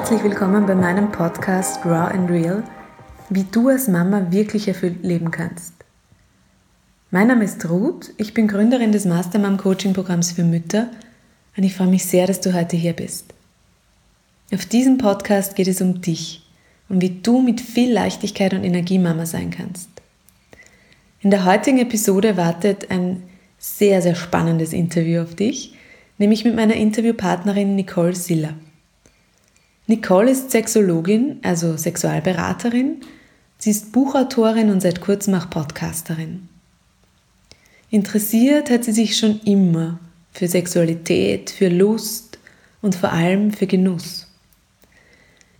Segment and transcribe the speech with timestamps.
[0.00, 2.64] herzlich willkommen bei meinem Podcast Raw and Real,
[3.28, 5.74] wie du als Mama wirklich erfüllt leben kannst.
[7.10, 10.88] Mein Name ist Ruth, ich bin Gründerin des Mastermom Coaching Programms für Mütter
[11.54, 13.34] und ich freue mich sehr, dass du heute hier bist.
[14.54, 16.48] Auf diesem Podcast geht es um dich
[16.88, 19.90] und wie du mit viel Leichtigkeit und Energie Mama sein kannst.
[21.20, 23.22] In der heutigen Episode wartet ein
[23.58, 25.74] sehr, sehr spannendes Interview auf dich,
[26.16, 28.54] nämlich mit meiner Interviewpartnerin Nicole Siller.
[29.90, 32.98] Nicole ist Sexologin, also Sexualberaterin.
[33.58, 36.48] Sie ist Buchautorin und seit kurzem auch Podcasterin.
[37.90, 39.98] Interessiert hat sie sich schon immer
[40.30, 42.38] für Sexualität, für Lust
[42.80, 44.28] und vor allem für Genuss.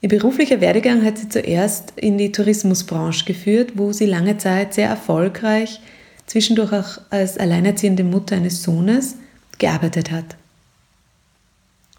[0.00, 4.88] Ihr beruflicher Werdegang hat sie zuerst in die Tourismusbranche geführt, wo sie lange Zeit sehr
[4.88, 5.80] erfolgreich,
[6.26, 9.16] zwischendurch auch als alleinerziehende Mutter eines Sohnes,
[9.58, 10.36] gearbeitet hat.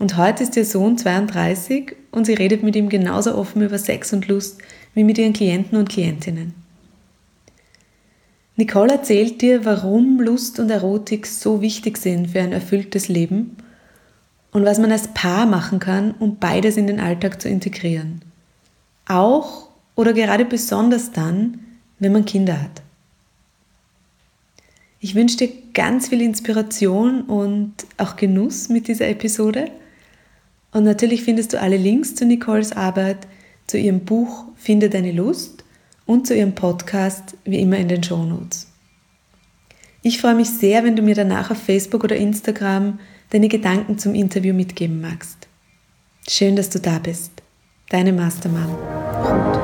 [0.01, 4.11] Und heute ist ihr Sohn 32 und sie redet mit ihm genauso offen über Sex
[4.13, 4.57] und Lust
[4.95, 6.55] wie mit ihren Klienten und Klientinnen.
[8.55, 13.57] Nicole erzählt dir, warum Lust und Erotik so wichtig sind für ein erfülltes Leben
[14.51, 18.23] und was man als Paar machen kann, um beides in den Alltag zu integrieren.
[19.07, 21.59] Auch oder gerade besonders dann,
[21.99, 22.81] wenn man Kinder hat.
[24.99, 29.69] Ich wünsche dir ganz viel Inspiration und auch Genuss mit dieser Episode
[30.71, 33.27] und natürlich findest du alle Links zu Nicoles Arbeit,
[33.67, 35.63] zu ihrem Buch Finde deine Lust
[36.05, 38.67] und zu ihrem Podcast wie immer in den Show Notes.
[40.03, 42.99] Ich freue mich sehr, wenn du mir danach auf Facebook oder Instagram
[43.29, 45.47] deine Gedanken zum Interview mitgeben magst.
[46.27, 47.31] Schön, dass du da bist.
[47.89, 49.59] Deine Mastermann, Ruth.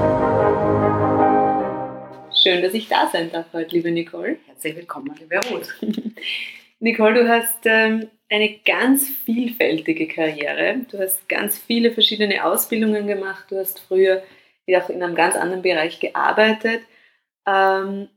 [2.41, 4.37] Schön, dass ich da sein darf heute, liebe Nicole.
[4.47, 5.73] Herzlich willkommen, liebe Ruth.
[6.79, 10.85] Nicole, du hast ähm, eine ganz vielfältige Karriere.
[10.89, 13.45] Du hast ganz viele verschiedene Ausbildungen gemacht.
[13.49, 14.21] Du hast früher
[14.75, 16.81] auch in einem ganz anderen Bereich gearbeitet.
[17.45, 18.09] Ähm,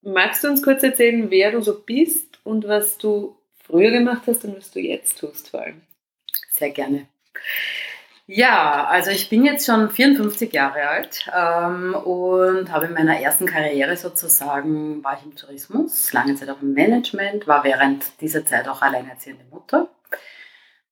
[0.00, 4.44] magst du uns kurz erzählen, wer du so bist und was du früher gemacht hast
[4.44, 5.82] und was du jetzt tust vor allem?
[6.50, 7.06] Sehr gerne.
[8.26, 13.44] Ja, also ich bin jetzt schon 54 Jahre alt ähm, und habe in meiner ersten
[13.44, 18.66] Karriere sozusagen, war ich im Tourismus, lange Zeit auch im Management, war während dieser Zeit
[18.66, 19.88] auch alleinerziehende Mutter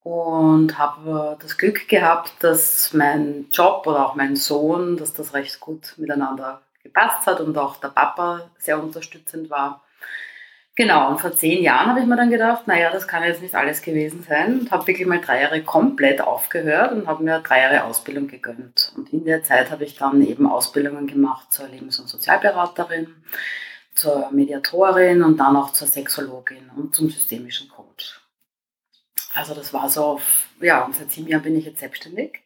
[0.02, 5.58] und habe das Glück gehabt, dass mein Job oder auch mein Sohn, dass das recht
[5.58, 9.82] gut miteinander gepasst hat und auch der Papa sehr unterstützend war.
[10.74, 13.54] Genau, und vor zehn Jahren habe ich mir dann gedacht, naja, das kann jetzt nicht
[13.54, 17.60] alles gewesen sein und habe wirklich mal drei Jahre komplett aufgehört und habe mir drei
[17.60, 18.90] Jahre Ausbildung gegönnt.
[18.96, 23.14] Und in der Zeit habe ich dann eben Ausbildungen gemacht zur Lebens- und Sozialberaterin,
[23.94, 28.22] zur Mediatorin und dann auch zur Sexologin und zum systemischen Coach.
[29.34, 30.22] Also das war so,
[30.62, 32.40] ja, und seit sieben Jahren bin ich jetzt selbstständig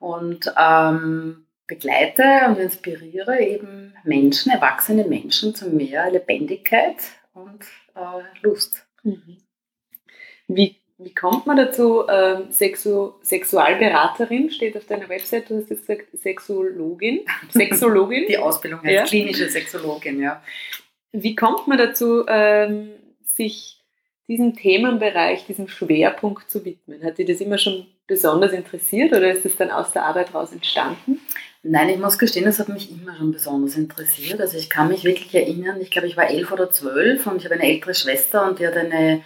[0.00, 6.96] und ähm, begleite und inspiriere eben Menschen, erwachsene Menschen zu mehr Lebendigkeit
[7.34, 8.86] und äh, Lust.
[9.02, 9.38] Mhm.
[10.48, 12.06] Wie, wie kommt man dazu?
[12.08, 17.20] Ähm, Sexu Sexualberaterin steht auf deiner Website, du hast jetzt gesagt Sexologin.
[17.50, 18.26] Sexologin?
[18.28, 19.04] Die Ausbildung heißt ja.
[19.04, 20.42] klinische Sexologin, ja.
[21.12, 22.92] Wie kommt man dazu, ähm,
[23.24, 23.81] sich
[24.28, 27.04] diesem Themenbereich, diesem Schwerpunkt zu widmen?
[27.04, 30.52] Hat dich das immer schon besonders interessiert oder ist es dann aus der Arbeit raus
[30.52, 31.20] entstanden?
[31.64, 34.40] Nein, ich muss gestehen, das hat mich immer schon besonders interessiert.
[34.40, 37.44] Also ich kann mich wirklich erinnern, ich glaube, ich war elf oder zwölf und ich
[37.44, 39.22] habe eine ältere Schwester und die hat eine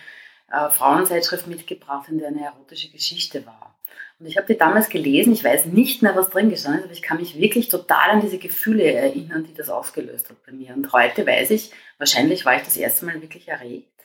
[0.53, 3.75] äh, Frauenzeitschrift mitgebracht, in der eine erotische Geschichte war.
[4.19, 6.95] Und ich habe die damals gelesen, ich weiß nicht mehr, was drin gestanden ist, aber
[6.95, 10.75] ich kann mich wirklich total an diese Gefühle erinnern, die das ausgelöst hat bei mir.
[10.75, 13.96] Und heute weiß ich, wahrscheinlich war ich das erste Mal wirklich erregt.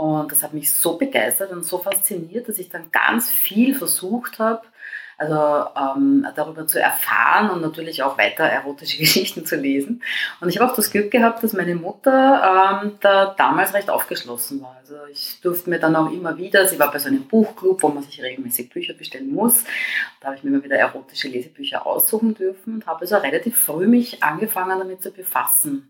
[0.00, 4.38] Und das hat mich so begeistert und so fasziniert, dass ich dann ganz viel versucht
[4.38, 4.62] habe,
[5.18, 10.02] also ähm, darüber zu erfahren und natürlich auch weiter erotische Geschichten zu lesen.
[10.40, 14.62] Und ich habe auch das Glück gehabt, dass meine Mutter ähm, da damals recht aufgeschlossen
[14.62, 14.74] war.
[14.80, 17.88] Also ich durfte mir dann auch immer wieder, sie war bei so einem Buchclub, wo
[17.88, 19.64] man sich regelmäßig Bücher bestellen muss.
[20.20, 23.86] Da habe ich mir immer wieder erotische Lesebücher aussuchen dürfen und habe also relativ früh
[23.86, 25.89] mich angefangen damit zu befassen.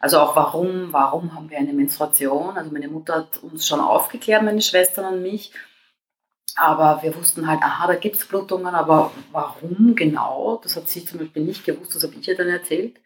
[0.00, 2.56] Also auch warum, warum haben wir eine Menstruation?
[2.56, 5.52] Also meine Mutter hat uns schon aufgeklärt, meine Schwestern und mich,
[6.58, 10.60] aber wir wussten halt, aha, da gibt es Blutungen, aber warum genau?
[10.62, 12.96] Das hat sie zum Beispiel nicht gewusst, das habe ich ihr dann erzählt.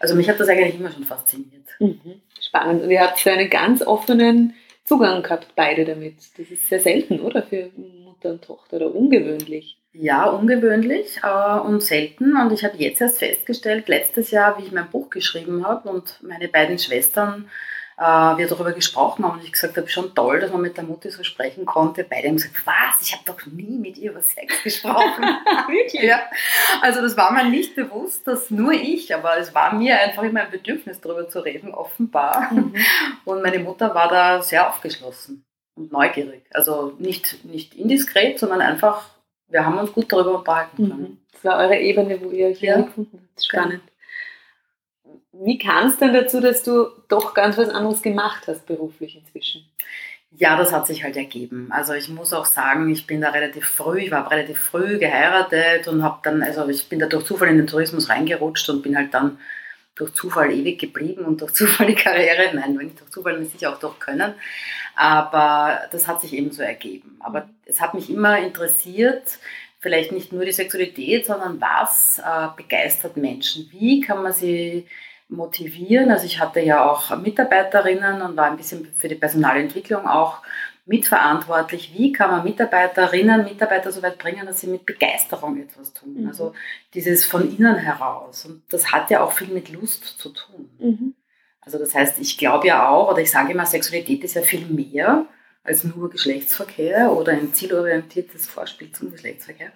[0.00, 1.68] Also mich hat das eigentlich immer schon fasziniert.
[1.78, 2.22] Mhm.
[2.40, 2.82] Spannend.
[2.82, 4.54] Und ihr habt so einen ganz offenen
[4.84, 6.16] Zugang gehabt, beide damit.
[6.38, 7.42] Das ist sehr selten, oder?
[7.42, 9.78] Für Mutter und Tochter oder ungewöhnlich.
[9.94, 12.36] Ja, ungewöhnlich äh, und selten.
[12.36, 16.20] Und ich habe jetzt erst festgestellt, letztes Jahr, wie ich mein Buch geschrieben habe und
[16.22, 17.48] meine beiden Schwestern
[17.96, 20.84] äh, wir darüber gesprochen haben und ich gesagt habe, schon toll, dass man mit der
[20.84, 22.04] Mutti so sprechen konnte.
[22.04, 25.22] Beide haben gesagt, was, ich habe doch nie mit ihr über Sex gesprochen.
[25.68, 26.02] Wirklich?
[26.02, 26.22] Ja.
[26.82, 30.42] Also das war mir nicht bewusst, dass nur ich, aber es war mir einfach immer
[30.42, 32.52] ein Bedürfnis, darüber zu reden, offenbar.
[32.52, 32.74] Mhm.
[33.24, 35.44] Und meine Mutter war da sehr aufgeschlossen
[35.76, 36.44] und neugierig.
[36.52, 39.08] Also nicht, nicht indiskret, sondern einfach,
[39.48, 41.02] wir haben uns gut darüber unterhalten können.
[41.02, 41.18] Mhm.
[41.32, 42.80] Das war eure Ebene, wo ihr euch ja.
[42.80, 43.44] gefunden habt.
[43.44, 43.82] Spannend.
[45.32, 49.64] Wie kam es denn dazu, dass du doch ganz was anderes gemacht hast beruflich inzwischen?
[50.36, 51.68] Ja, das hat sich halt ergeben.
[51.70, 55.86] Also ich muss auch sagen, ich bin da relativ früh, ich war relativ früh geheiratet
[55.86, 58.96] und habe dann, also ich bin da durch Zufall in den Tourismus reingerutscht und bin
[58.96, 59.38] halt dann
[59.94, 63.46] durch Zufall ewig geblieben und durch Zufall die Karriere, nein, wenn nicht durch Zufall, dann
[63.46, 64.34] sicher auch durch Können.
[64.96, 67.16] Aber das hat sich eben so ergeben.
[67.20, 69.38] Aber es hat mich immer interessiert,
[69.80, 73.68] vielleicht nicht nur die Sexualität, sondern was äh, begeistert Menschen?
[73.72, 74.86] Wie kann man sie
[75.28, 76.10] motivieren.
[76.10, 80.42] Also ich hatte ja auch Mitarbeiterinnen und war ein bisschen für die Personalentwicklung auch
[80.86, 81.92] mitverantwortlich.
[81.96, 86.22] Wie kann man Mitarbeiterinnen, Mitarbeiter so weit bringen, dass sie mit Begeisterung etwas tun?
[86.22, 86.28] Mhm.
[86.28, 86.54] Also
[86.92, 88.44] dieses von innen heraus.
[88.44, 90.70] Und das hat ja auch viel mit Lust zu tun.
[90.78, 91.14] Mhm.
[91.60, 94.66] Also das heißt, ich glaube ja auch, oder ich sage immer, Sexualität ist ja viel
[94.66, 95.26] mehr
[95.62, 99.72] als nur Geschlechtsverkehr oder ein zielorientiertes Vorspiel zum Geschlechtsverkehr.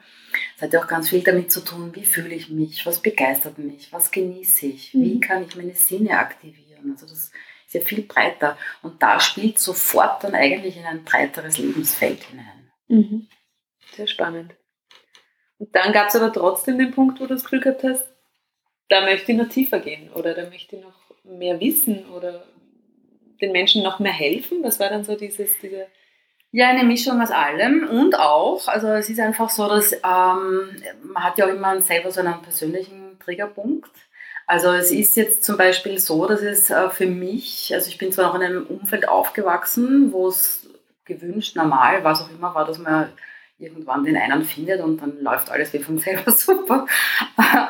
[0.55, 3.57] Es hat ja auch ganz viel damit zu tun, wie fühle ich mich, was begeistert
[3.57, 5.21] mich, was genieße ich, wie mhm.
[5.21, 6.91] kann ich meine Sinne aktivieren.
[6.93, 7.33] Also das
[7.69, 8.57] ist ja viel breiter.
[8.83, 12.71] Und da spielt sofort dann eigentlich in ein breiteres Lebensfeld hinein.
[12.89, 13.29] Mhm.
[13.95, 14.55] Sehr spannend.
[15.59, 18.07] Und dann gab es aber trotzdem den Punkt, wo du das Gefühl gehabt hast,
[18.89, 22.47] da möchte ich noch tiefer gehen oder da möchte ich noch mehr wissen oder
[23.41, 24.63] den Menschen noch mehr helfen?
[24.63, 25.89] Was war dann so dieses, diese
[26.51, 31.23] ja, eine Mischung aus allem und auch, also es ist einfach so, dass ähm, man
[31.25, 33.91] hat ja auch immer selber so einen persönlichen Triggerpunkt.
[34.49, 38.11] Also es ist jetzt zum Beispiel so, dass es äh, für mich, also ich bin
[38.11, 40.67] zwar noch in einem Umfeld aufgewachsen, wo es
[41.05, 43.13] gewünscht, normal, was auch immer war, dass man
[43.59, 46.87] irgendwann den einen findet und dann läuft alles wie von selber super.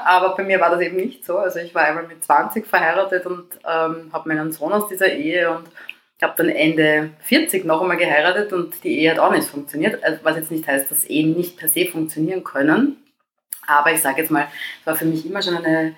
[0.05, 1.39] Aber bei mir war das eben nicht so.
[1.39, 5.51] Also ich war einmal mit 20 verheiratet und ähm, habe meinen Sohn aus dieser Ehe
[5.51, 5.67] und
[6.17, 10.05] ich habe dann Ende 40 noch einmal geheiratet und die Ehe hat auch nicht funktioniert.
[10.05, 13.03] Also was jetzt nicht heißt, dass Ehen nicht per se funktionieren können.
[13.67, 14.47] Aber ich sage jetzt mal,
[14.81, 15.97] es war für mich immer schon eine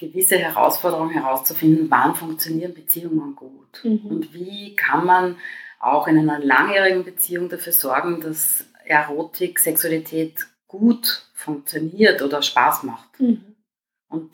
[0.00, 3.84] gewisse Herausforderung herauszufinden, wann funktionieren Beziehungen gut.
[3.84, 4.06] Mhm.
[4.06, 5.36] Und wie kann man
[5.78, 13.20] auch in einer langjährigen Beziehung dafür sorgen, dass Erotik, Sexualität gut funktioniert oder Spaß macht.
[13.20, 13.56] Mhm.
[14.08, 14.30] Und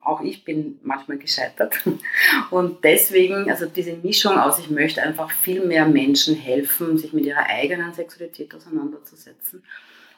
[0.00, 1.74] auch ich bin manchmal gescheitert.
[2.50, 7.26] Und deswegen, also diese Mischung aus, ich möchte einfach viel mehr Menschen helfen, sich mit
[7.26, 9.62] ihrer eigenen Sexualität auseinanderzusetzen.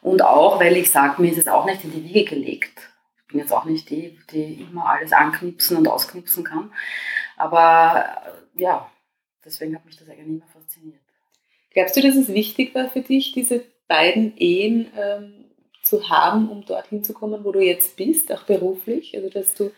[0.00, 2.91] Und auch, weil ich sage, mir ist es auch nicht in die Wiege gelegt.
[3.32, 6.73] Bin jetzt auch nicht die, die immer alles anknipsen und ausknipsen kann.
[7.37, 8.05] Aber
[8.55, 8.90] ja,
[9.44, 11.00] deswegen hat mich das eigentlich immer fasziniert.
[11.70, 15.46] Glaubst du, dass es wichtig war für dich, diese beiden Ehen ähm,
[15.82, 19.17] zu haben, um dorthin zu kommen, wo du jetzt bist, auch beruflich?
[19.17, 19.73] Also, dass du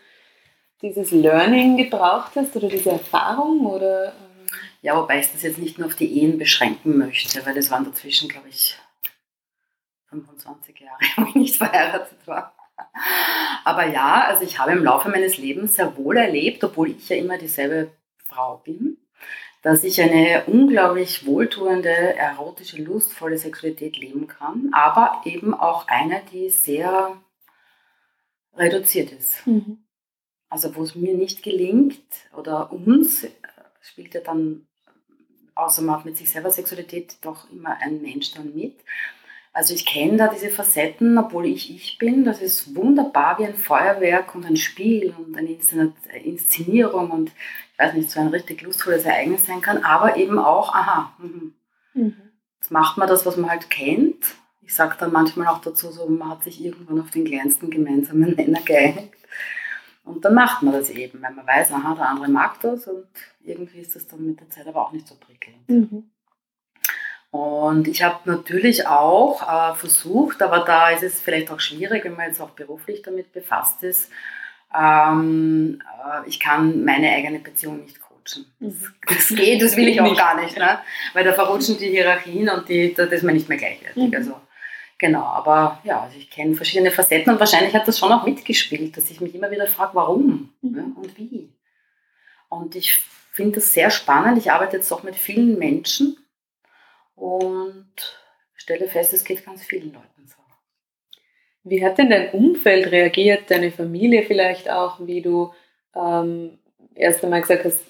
[0.81, 4.09] dieses Learning gebraucht hast oder diese Erfahrung oder?
[4.09, 4.47] Ähm
[4.81, 7.85] ja, wobei ich das jetzt nicht nur auf die Ehen beschränken möchte, weil es waren
[7.85, 8.77] dazwischen, glaube ich,
[10.09, 12.54] 25 Jahre, wo ich nicht verheiratet war.
[13.63, 17.17] Aber ja, also ich habe im Laufe meines Lebens sehr wohl erlebt, obwohl ich ja
[17.17, 17.91] immer dieselbe
[18.25, 18.97] Frau bin,
[19.61, 26.49] dass ich eine unglaublich wohltuende, erotische, lustvolle Sexualität leben kann, aber eben auch eine, die
[26.49, 27.19] sehr
[28.53, 29.45] reduziert ist.
[29.47, 29.85] Mhm.
[30.49, 32.05] Also wo es mir nicht gelingt
[32.37, 33.27] oder uns,
[33.81, 34.67] spielt ja dann,
[35.55, 38.79] außer man hat mit sich selber Sexualität, doch immer ein Mensch dann mit.
[39.55, 42.25] Also ich kenne da diese Facetten, obwohl ich ich bin.
[42.25, 45.57] Das ist wunderbar wie ein Feuerwerk und ein Spiel und eine
[46.25, 50.75] Inszenierung und ich weiß nicht, so ein richtig lustvolles Ereignis sein kann, aber eben auch,
[50.75, 51.53] aha, mhm.
[51.93, 52.15] Mhm.
[52.57, 54.25] jetzt macht man das, was man halt kennt.
[54.61, 58.31] Ich sage dann manchmal auch dazu, so, man hat sich irgendwann auf den kleinsten gemeinsamen
[58.35, 59.15] Nenner geeinigt.
[60.03, 63.07] Und dann macht man das eben, weil man weiß, aha, der andere mag das und
[63.41, 65.69] irgendwie ist das dann mit der Zeit aber auch nicht so prickelnd.
[65.69, 66.11] Mhm.
[67.35, 72.15] Und ich habe natürlich auch äh, versucht, aber da ist es vielleicht auch schwierig, wenn
[72.15, 74.09] man jetzt auch beruflich damit befasst ist,
[74.73, 78.45] ähm, äh, ich kann meine eigene Beziehung nicht coachen.
[78.61, 78.93] Das, mhm.
[79.05, 80.79] das geht, das will ich auch gar nicht, ne?
[81.11, 84.11] weil da verrutschen die Hierarchien und die, das ist mir nicht mehr gleichwertig.
[84.11, 84.15] Mhm.
[84.15, 84.39] Also,
[84.97, 88.95] genau, aber ja, also ich kenne verschiedene Facetten und wahrscheinlich hat das schon auch mitgespielt,
[88.95, 90.71] dass ich mich immer wieder frage, warum mhm.
[90.71, 90.85] ne?
[90.95, 91.49] und wie.
[92.47, 93.01] Und ich
[93.33, 94.37] finde das sehr spannend.
[94.37, 96.15] Ich arbeite jetzt auch mit vielen Menschen
[97.15, 97.87] und
[98.55, 100.35] stelle fest, es geht ganz vielen Leuten so.
[101.63, 105.51] Wie hat denn dein Umfeld reagiert, deine Familie vielleicht auch, wie du
[105.95, 106.59] ähm,
[106.93, 107.81] erst einmal gesagt hast,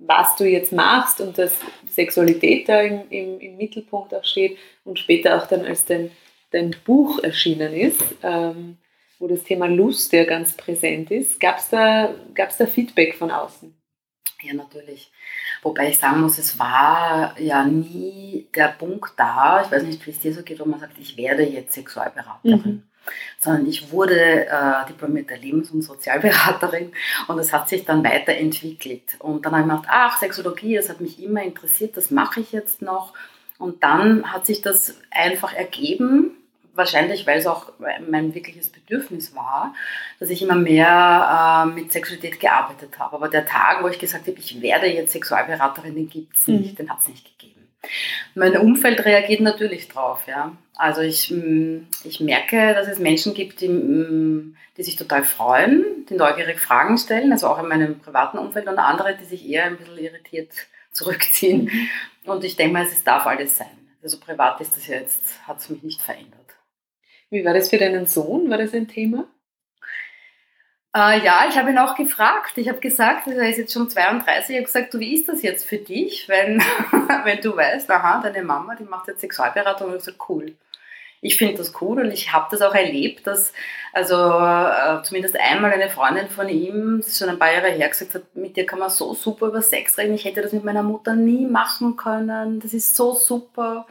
[0.00, 1.58] was du jetzt machst und dass
[1.90, 6.10] Sexualität da im, im, im Mittelpunkt auch steht und später auch dann als dein,
[6.50, 8.78] dein Buch erschienen ist, ähm,
[9.18, 11.40] wo das Thema Lust ja ganz präsent ist.
[11.40, 13.77] Gab es da, gab's da Feedback von außen?
[14.42, 15.10] Ja, natürlich.
[15.62, 20.10] Wobei ich sagen muss, es war ja nie der Punkt da, ich weiß nicht, wie
[20.10, 22.62] es dir so geht, wo man sagt, ich werde jetzt Sexualberaterin.
[22.64, 22.82] Mhm.
[23.40, 26.92] Sondern ich wurde äh, diplomierte Lebens- und Sozialberaterin
[27.26, 29.16] und es hat sich dann weiterentwickelt.
[29.18, 32.52] Und dann habe ich gedacht, ach, Sexologie, das hat mich immer interessiert, das mache ich
[32.52, 33.14] jetzt noch.
[33.58, 36.37] Und dann hat sich das einfach ergeben,
[36.78, 39.74] wahrscheinlich, weil es auch mein wirkliches Bedürfnis war,
[40.18, 43.16] dass ich immer mehr äh, mit Sexualität gearbeitet habe.
[43.16, 46.72] Aber der Tag, wo ich gesagt habe, ich werde jetzt Sexualberaterin, den gibt es nicht,
[46.72, 46.76] mhm.
[46.76, 47.68] den hat es nicht gegeben.
[48.34, 50.22] Mein Umfeld reagiert natürlich drauf.
[50.26, 50.56] Ja.
[50.76, 56.06] Also ich, mm, ich merke, dass es Menschen gibt, die, mm, die sich total freuen,
[56.08, 59.64] die neugierig Fragen stellen, also auch in meinem privaten Umfeld und andere, die sich eher
[59.64, 60.52] ein bisschen irritiert
[60.92, 61.64] zurückziehen.
[61.64, 62.30] Mhm.
[62.30, 63.66] Und ich denke mal, es darf alles sein.
[64.02, 66.47] Also privat ist das ja jetzt, hat es mich nicht verändert.
[67.30, 68.50] Wie war das für deinen Sohn?
[68.50, 69.26] War das ein Thema?
[70.96, 72.56] Äh, ja, ich habe ihn auch gefragt.
[72.56, 75.28] Ich habe gesagt, also er ist jetzt schon 32, ich habe gesagt, du, wie ist
[75.28, 76.60] das jetzt für dich, wenn,
[77.24, 79.88] wenn du weißt, aha, deine Mama, die macht jetzt Sexualberatung.
[79.88, 80.56] Und ich gesagt, cool.
[81.20, 83.52] Ich finde das cool und ich habe das auch erlebt, dass
[83.92, 87.88] also äh, zumindest einmal eine Freundin von ihm, das ist schon ein paar Jahre her,
[87.88, 90.14] gesagt hat, mit dir kann man so super über Sex reden.
[90.14, 92.60] Ich hätte das mit meiner Mutter nie machen können.
[92.60, 93.86] Das ist so super.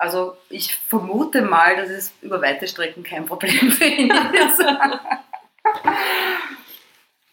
[0.00, 4.64] Also ich vermute mal, dass es über weite Strecken kein Problem für ihn ist.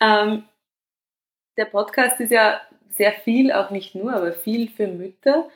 [0.01, 0.43] ähm,
[1.55, 2.59] der Podcast ist ja
[2.89, 5.47] sehr viel, auch nicht nur, aber viel für Mütter.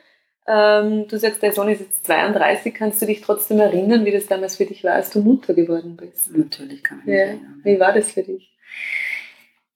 [0.46, 2.72] Ähm, du sagst, dein Sohn ist jetzt 32.
[2.72, 5.98] Kannst du dich trotzdem erinnern, wie das damals für dich war, als du Mutter geworden
[5.98, 6.34] bist?
[6.34, 7.24] Natürlich kann ich mich ja.
[7.24, 7.60] erinnern.
[7.62, 8.56] Wie war das für dich?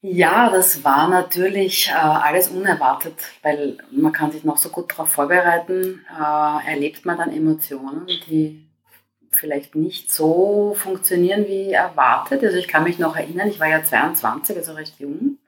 [0.03, 5.09] Ja, das war natürlich äh, alles unerwartet, weil man kann sich noch so gut darauf
[5.09, 6.05] vorbereiten.
[6.11, 8.67] Äh, erlebt man dann Emotionen, die
[9.31, 12.43] vielleicht nicht so funktionieren wie erwartet.
[12.45, 15.39] Also ich kann mich noch erinnern, ich war ja 22, also recht jung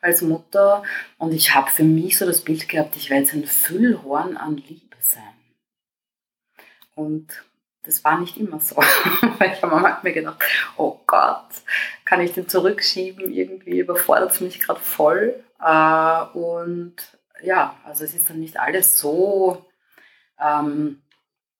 [0.00, 0.82] als Mutter
[1.18, 4.56] und ich habe für mich so das Bild gehabt, ich werde jetzt ein Füllhorn an
[4.56, 5.22] Liebe sein.
[6.94, 7.44] Und
[7.88, 8.76] das war nicht immer so.
[9.40, 10.44] Ich habe mir gedacht,
[10.76, 11.46] oh Gott,
[12.04, 13.32] kann ich den zurückschieben?
[13.32, 15.42] Irgendwie überfordert es mich gerade voll.
[15.60, 16.94] Äh, und
[17.42, 19.64] ja, also es ist dann nicht alles so,
[20.38, 21.02] ähm,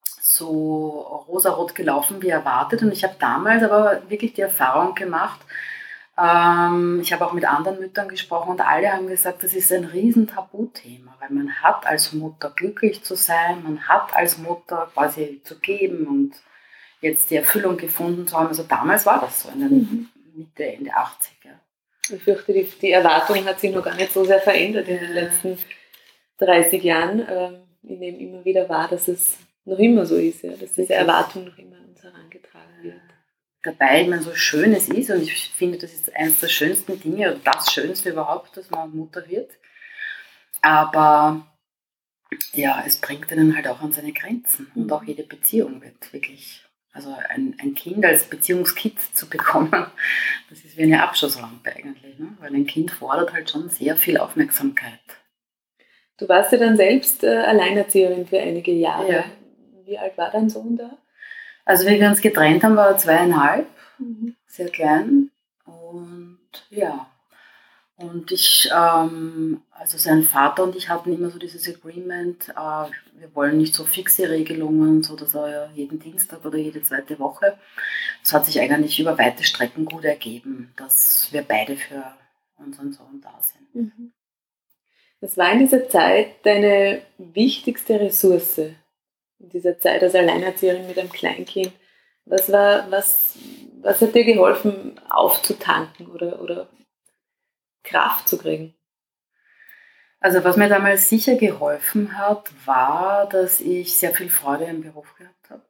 [0.02, 2.82] so rosarot gelaufen wie erwartet.
[2.82, 5.40] Und ich habe damals aber wirklich die Erfahrung gemacht,
[6.20, 9.84] ähm, ich habe auch mit anderen Müttern gesprochen und alle haben gesagt, das ist ein
[9.84, 15.40] riesen Tabuthema, weil man hat als Mutter glücklich zu sein, man hat als Mutter quasi
[15.44, 16.32] zu geben und
[17.00, 18.48] jetzt die Erfüllung gefunden zu haben.
[18.48, 20.08] Also damals war das so in der mhm.
[20.34, 21.54] Mitte, Ende 80er.
[22.10, 25.12] Ich fürchte, die, die, Erwartung hat sich noch gar nicht so sehr verändert in den
[25.12, 25.58] letzten
[26.38, 27.24] 30 Jahren.
[27.30, 30.94] Ähm, ich nehme immer wieder wahr, dass es noch immer so ist, ja, dass diese
[30.94, 33.17] Erwartung noch immer an uns herangetragen wird
[33.62, 37.00] dabei, ich meine, so schön es ist und ich finde, das ist eines der schönsten
[37.00, 39.50] Dinge oder das Schönste überhaupt, dass man Mutter wird.
[40.60, 41.46] Aber
[42.52, 46.64] ja, es bringt einen halt auch an seine Grenzen und auch jede Beziehung wird wirklich,
[46.92, 49.86] also ein, ein Kind als Beziehungskit zu bekommen,
[50.50, 52.36] das ist wie eine Abschusslampe eigentlich, ne?
[52.40, 55.00] weil ein Kind fordert halt schon sehr viel Aufmerksamkeit.
[56.18, 59.12] Du warst ja dann selbst äh, Alleinerzieherin für einige Jahre.
[59.12, 59.24] Ja.
[59.84, 60.98] Wie alt war dein Sohn da?
[61.68, 63.66] Also wie wir uns getrennt haben, war er zweieinhalb,
[63.98, 64.34] mhm.
[64.46, 65.30] sehr klein.
[65.66, 66.38] Und
[66.70, 67.10] ja,
[67.96, 73.34] und ich, ähm, also sein Vater und ich hatten immer so dieses Agreement, äh, wir
[73.34, 77.58] wollen nicht so fixe Regelungen, so dass er jeden Dienstag oder jede zweite Woche.
[78.24, 82.02] Es hat sich eigentlich über weite Strecken gut ergeben, dass wir beide für
[82.56, 83.74] unseren Sohn da sind.
[83.74, 84.12] Mhm.
[85.20, 88.58] Was war in dieser Zeit deine wichtigste Ressource?
[89.38, 91.72] In dieser Zeit als Alleinerzieherin mit einem Kleinkind.
[92.24, 93.36] Was, war, was,
[93.80, 96.68] was hat dir geholfen, aufzutanken oder, oder
[97.84, 98.74] Kraft zu kriegen?
[100.20, 105.14] Also was mir damals sicher geholfen hat, war, dass ich sehr viel Freude im Beruf
[105.16, 105.62] gehabt habe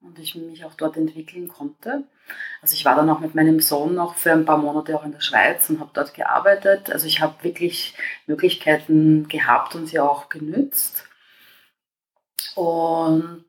[0.00, 2.04] und ich mich auch dort entwickeln konnte.
[2.62, 5.12] Also ich war dann auch mit meinem Sohn noch für ein paar Monate auch in
[5.12, 6.90] der Schweiz und habe dort gearbeitet.
[6.90, 7.94] Also ich habe wirklich
[8.26, 11.05] Möglichkeiten gehabt und sie auch genützt.
[12.54, 13.44] Und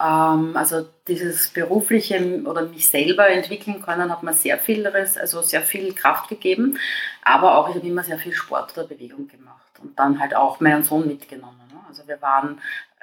[0.00, 5.62] ähm, also dieses berufliche oder mich selber entwickeln können, hat mir sehr viel, also sehr
[5.62, 6.78] viel Kraft gegeben.
[7.22, 10.60] Aber auch ich habe immer sehr viel Sport oder Bewegung gemacht und dann halt auch
[10.60, 11.60] meinen Sohn mitgenommen.
[11.72, 11.78] Ne?
[11.88, 12.60] Also wir waren,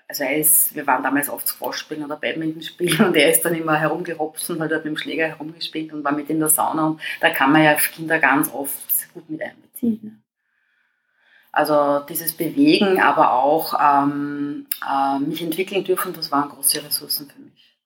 [0.07, 3.43] also er ist, wir waren damals oft Squash spielen oder Badminton spielen und er ist
[3.43, 6.87] dann immer herumgehopst und hat mit dem Schläger herumgespielt und war mit in der Sauna
[6.87, 10.24] und da kann man ja Kinder ganz oft gut mit einbeziehen.
[11.55, 17.39] Also dieses Bewegen, aber auch ähm, äh, mich entwickeln dürfen, das waren große Ressourcen für
[17.39, 17.77] mich.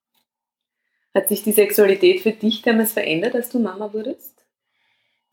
[1.14, 4.44] Hat sich die Sexualität für dich damals verändert, als du Mama wurdest?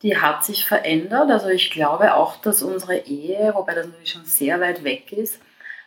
[0.02, 1.30] Die hat sich verändert.
[1.30, 5.40] Also ich glaube auch, dass unsere Ehe, wobei das natürlich schon sehr weit weg ist,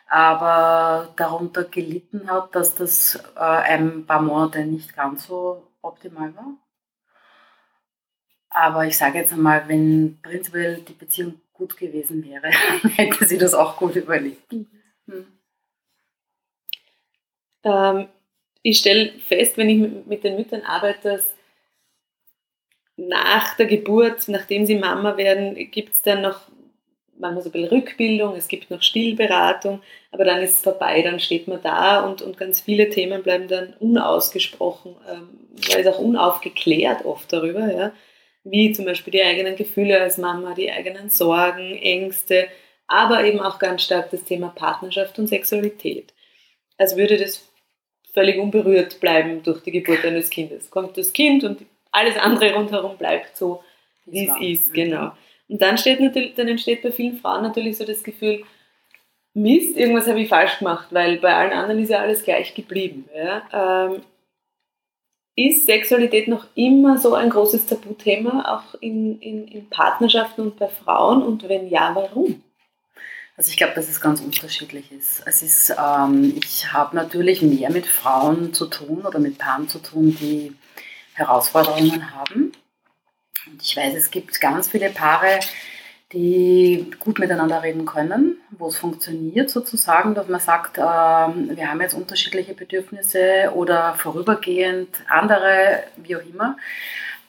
[0.08, 6.56] aber darunter gelitten hat, dass das äh, ein paar Monate nicht ganz so optimal war.
[8.48, 12.48] Aber ich sage jetzt einmal, wenn prinzipiell die Beziehung gut gewesen wäre,
[12.96, 14.50] hätte sie das auch gut überlebt.
[15.06, 15.26] Mhm.
[17.62, 18.08] Ähm,
[18.62, 21.34] ich stelle fest, wenn ich mit den Müttern arbeite, dass
[22.96, 26.40] nach der Geburt, nachdem sie Mama werden, gibt es dann noch
[27.18, 31.20] manchmal so ein bisschen Rückbildung, es gibt noch Stillberatung, aber dann ist es vorbei, dann
[31.20, 35.28] steht man da und, und ganz viele Themen bleiben dann unausgesprochen, ähm,
[35.68, 37.92] weil es auch unaufgeklärt oft darüber, ja,
[38.44, 42.48] wie zum Beispiel die eigenen Gefühle als Mama, die eigenen Sorgen, Ängste,
[42.86, 46.12] aber eben auch ganz stark das Thema Partnerschaft und Sexualität.
[46.78, 47.46] Als würde das
[48.12, 50.70] völlig unberührt bleiben durch die Geburt eines Kindes.
[50.70, 53.62] Kommt das Kind und alles andere rundherum bleibt so,
[54.06, 55.12] wie es ist, genau.
[55.48, 58.44] Und dann, steht natürlich, dann entsteht bei vielen Frauen natürlich so das Gefühl,
[59.32, 63.08] Mist, irgendwas habe ich falsch gemacht, weil bei allen anderen ist ja alles gleich geblieben.
[63.14, 64.00] Ja?
[65.48, 70.68] Ist Sexualität noch immer so ein großes Tabuthema, auch in, in, in Partnerschaften und bei
[70.68, 71.22] Frauen?
[71.22, 72.42] Und wenn ja, warum?
[73.38, 75.22] Also ich glaube, dass es ganz unterschiedlich ist.
[75.24, 79.78] Es ist, ähm, ich habe natürlich mehr mit Frauen zu tun oder mit Paaren zu
[79.78, 80.54] tun, die
[81.14, 82.52] Herausforderungen haben.
[83.46, 85.40] Und ich weiß, es gibt ganz viele Paare,
[86.12, 91.80] die gut miteinander reden können, wo es funktioniert sozusagen, dass man sagt, äh, wir haben
[91.80, 96.56] jetzt unterschiedliche Bedürfnisse oder vorübergehend andere, wie auch immer.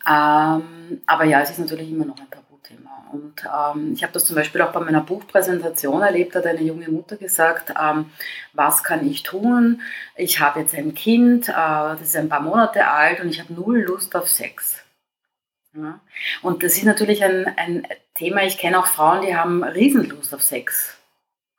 [0.10, 3.06] Ähm, aber ja, es ist natürlich immer noch ein Tabuthema.
[3.12, 6.90] Und ähm, ich habe das zum Beispiel auch bei meiner Buchpräsentation erlebt, hat eine junge
[6.90, 8.06] Mutter gesagt, ähm,
[8.54, 9.82] was kann ich tun?
[10.16, 13.54] Ich habe jetzt ein Kind, äh, das ist ein paar Monate alt und ich habe
[13.54, 14.81] null Lust auf Sex.
[15.74, 16.00] Ja.
[16.42, 20.42] Und das ist natürlich ein, ein Thema, ich kenne auch Frauen, die haben Riesenlust auf
[20.42, 20.98] Sex,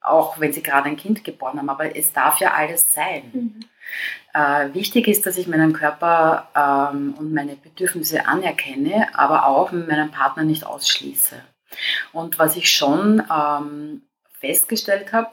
[0.01, 3.31] auch wenn sie gerade ein Kind geboren haben, aber es darf ja alles sein.
[3.33, 3.61] Mhm.
[4.35, 9.88] Äh, wichtig ist, dass ich meinen Körper ähm, und meine Bedürfnisse anerkenne, aber auch mit
[9.88, 11.37] meinem Partner nicht ausschließe.
[12.12, 14.03] Und was ich schon ähm,
[14.40, 15.31] festgestellt habe,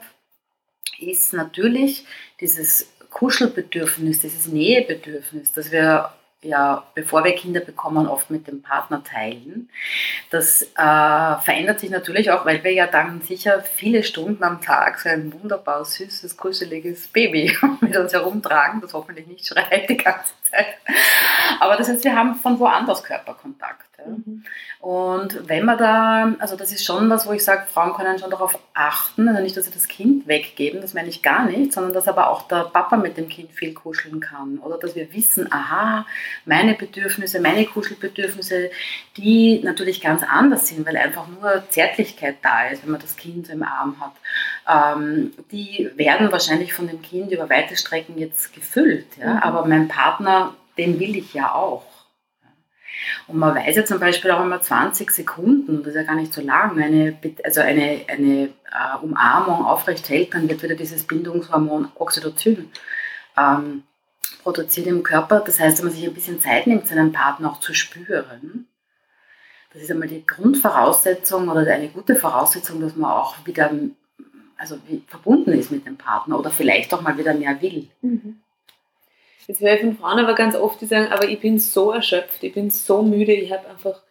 [0.98, 2.06] ist natürlich
[2.40, 6.12] dieses Kuschelbedürfnis, dieses Nähebedürfnis, das wir
[6.42, 9.68] ja, bevor wir Kinder bekommen, oft mit dem Partner teilen.
[10.30, 15.00] Das äh, verändert sich natürlich auch, weil wir ja dann sicher viele Stunden am Tag
[15.00, 20.32] so ein wunderbar süßes, kuscheliges Baby mit uns herumtragen, das hoffentlich nicht schreit die ganze
[20.50, 20.78] Zeit.
[21.60, 23.89] Aber das heißt, wir haben von woanders Körperkontakt.
[24.04, 24.12] Ja.
[24.12, 24.44] Mhm.
[24.80, 28.30] Und wenn man da, also das ist schon was, wo ich sage, Frauen können schon
[28.30, 31.92] darauf achten, also nicht, dass sie das Kind weggeben, das meine ich gar nicht, sondern
[31.92, 34.58] dass aber auch der Papa mit dem Kind viel kuscheln kann.
[34.58, 36.06] Oder dass wir wissen, aha,
[36.46, 38.70] meine Bedürfnisse, meine Kuschelbedürfnisse,
[39.18, 43.50] die natürlich ganz anders sind, weil einfach nur Zärtlichkeit da ist, wenn man das Kind
[43.50, 44.96] im Arm hat.
[44.96, 49.18] Ähm, die werden wahrscheinlich von dem Kind über weite Strecken jetzt gefüllt.
[49.20, 49.34] Ja?
[49.34, 49.38] Mhm.
[49.40, 51.89] Aber mein Partner, den will ich ja auch.
[53.26, 56.32] Und man weiß ja zum Beispiel auch immer 20 Sekunden, das ist ja gar nicht
[56.32, 61.88] so lang, eine, also eine, eine äh, Umarmung aufrecht hält, dann wird wieder dieses Bindungshormon
[61.96, 62.70] Oxytocin
[63.36, 63.82] ähm,
[64.42, 65.40] produziert im Körper.
[65.40, 68.66] Das heißt, wenn man sich ein bisschen Zeit nimmt, seinen Partner auch zu spüren,
[69.72, 73.70] das ist einmal die Grundvoraussetzung oder eine gute Voraussetzung, dass man auch wieder
[74.56, 77.88] also verbunden ist mit dem Partner oder vielleicht auch mal wieder mehr will.
[78.02, 78.40] Mhm.
[79.46, 82.42] Jetzt höre ich von Frauen aber ganz oft, die sagen, aber ich bin so erschöpft,
[82.42, 84.02] ich bin so müde, ich habe einfach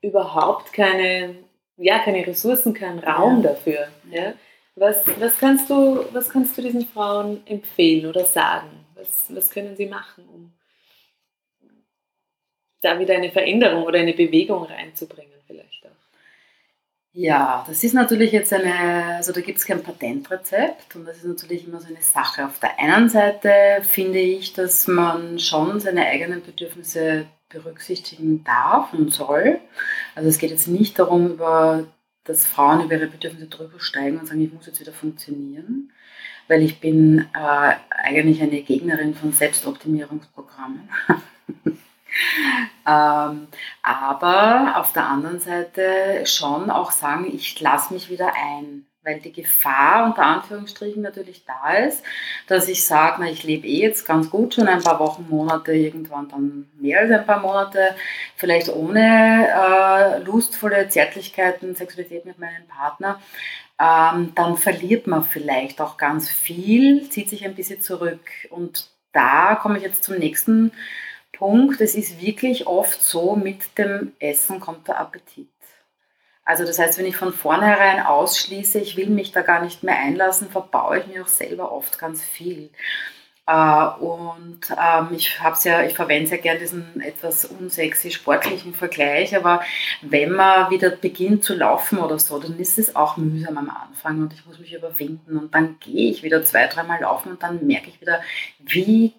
[0.00, 1.36] überhaupt keine,
[1.76, 3.50] ja, keine Ressourcen, keinen Raum ja.
[3.50, 3.88] dafür.
[4.10, 4.34] Ja?
[4.74, 8.86] Was, was, kannst du, was kannst du diesen Frauen empfehlen oder sagen?
[8.94, 10.52] Was, was können sie machen, um
[12.80, 15.90] da wieder eine Veränderung oder eine Bewegung reinzubringen vielleicht auch?
[17.14, 21.26] Ja, das ist natürlich jetzt eine, also da gibt es kein Patentrezept und das ist
[21.26, 22.46] natürlich immer so eine Sache.
[22.46, 23.50] Auf der einen Seite
[23.82, 29.60] finde ich, dass man schon seine eigenen Bedürfnisse berücksichtigen darf und soll.
[30.14, 31.86] Also es geht jetzt nicht darum, über,
[32.24, 35.92] dass Frauen über ihre Bedürfnisse drüber steigen und sagen, ich muss jetzt wieder funktionieren,
[36.48, 40.88] weil ich bin äh, eigentlich eine Gegnerin von Selbstoptimierungsprogrammen.
[42.86, 43.48] Ähm,
[43.82, 48.86] aber auf der anderen Seite schon auch sagen, ich lasse mich wieder ein.
[49.04, 52.04] weil die Gefahr unter Anführungsstrichen natürlich da ist,
[52.46, 55.72] dass ich sage, na, ich lebe eh jetzt ganz gut schon ein paar Wochen, Monate,
[55.72, 57.96] irgendwann dann mehr als ein paar Monate,
[58.36, 63.20] vielleicht ohne äh, lustvolle Zärtlichkeiten, Sexualität mit meinem Partner,
[63.80, 68.20] ähm, dann verliert man vielleicht auch ganz viel, zieht sich ein bisschen zurück.
[68.50, 70.70] Und da komme ich jetzt zum nächsten
[71.32, 71.80] Punkt.
[71.80, 75.48] Es ist wirklich oft so, mit dem Essen kommt der Appetit.
[76.44, 79.96] Also das heißt, wenn ich von vornherein ausschließe, ich will mich da gar nicht mehr
[79.96, 82.70] einlassen, verbaue ich mir auch selber oft ganz viel.
[83.46, 89.36] Äh, und ähm, ich hab's ja, ich verwende sehr gern diesen etwas unsexy sportlichen Vergleich,
[89.36, 89.62] aber
[90.00, 94.22] wenn man wieder beginnt zu laufen oder so, dann ist es auch mühsam am Anfang
[94.22, 97.66] und ich muss mich überwinden und dann gehe ich wieder zwei, dreimal laufen und dann
[97.66, 98.20] merke ich wieder,
[98.60, 99.12] wie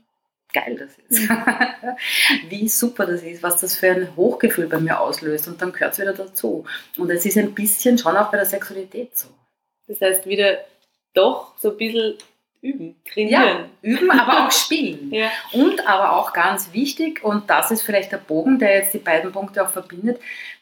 [0.53, 1.29] geil das ist.
[2.49, 5.47] Wie super das ist, was das für ein Hochgefühl bei mir auslöst.
[5.47, 6.65] Und dann gehört es wieder dazu.
[6.97, 9.27] Und es ist ein bisschen schon auch bei der Sexualität so.
[9.87, 10.59] Das heißt, wieder
[11.13, 12.17] doch so ein bisschen
[12.61, 13.31] üben, trainieren.
[13.31, 15.11] Ja, üben, aber auch spielen.
[15.11, 15.29] ja.
[15.51, 19.31] Und aber auch ganz wichtig, und das ist vielleicht der Bogen, der jetzt die beiden
[19.31, 20.19] Punkte auch verbindet,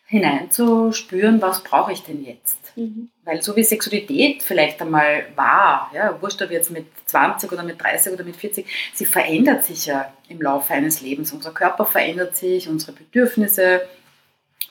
[0.08, 2.58] hineinzuspüren, was brauche ich denn jetzt?
[2.76, 3.10] Mhm.
[3.24, 7.82] Weil so wie Sexualität vielleicht einmal war, ja, wurscht ob jetzt mit 20 oder mit
[7.82, 11.32] 30 oder mit 40, sie verändert sich ja im Laufe eines Lebens.
[11.32, 13.82] Unser Körper verändert sich, unsere Bedürfnisse,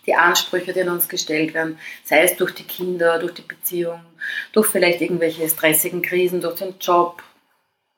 [0.07, 4.01] die Ansprüche, die an uns gestellt werden, sei es durch die Kinder, durch die Beziehung,
[4.53, 7.23] durch vielleicht irgendwelche stressigen Krisen, durch den Job.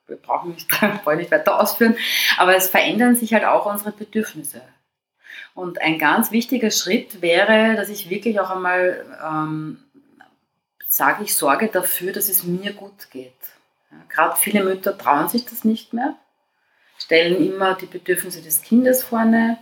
[0.08, 0.68] Wir brauchen nicht,
[1.04, 1.96] wollen nicht weiter ausführen,
[2.36, 4.62] aber es verändern sich halt auch unsere Bedürfnisse.
[5.54, 9.78] Und ein ganz wichtiger Schritt wäre, dass ich wirklich auch einmal ähm,
[10.92, 13.32] sage, ich sorge dafür, dass es mir gut geht.
[13.90, 16.16] Ja, Gerade viele Mütter trauen sich das nicht mehr,
[16.98, 19.56] stellen immer die Bedürfnisse des Kindes vorne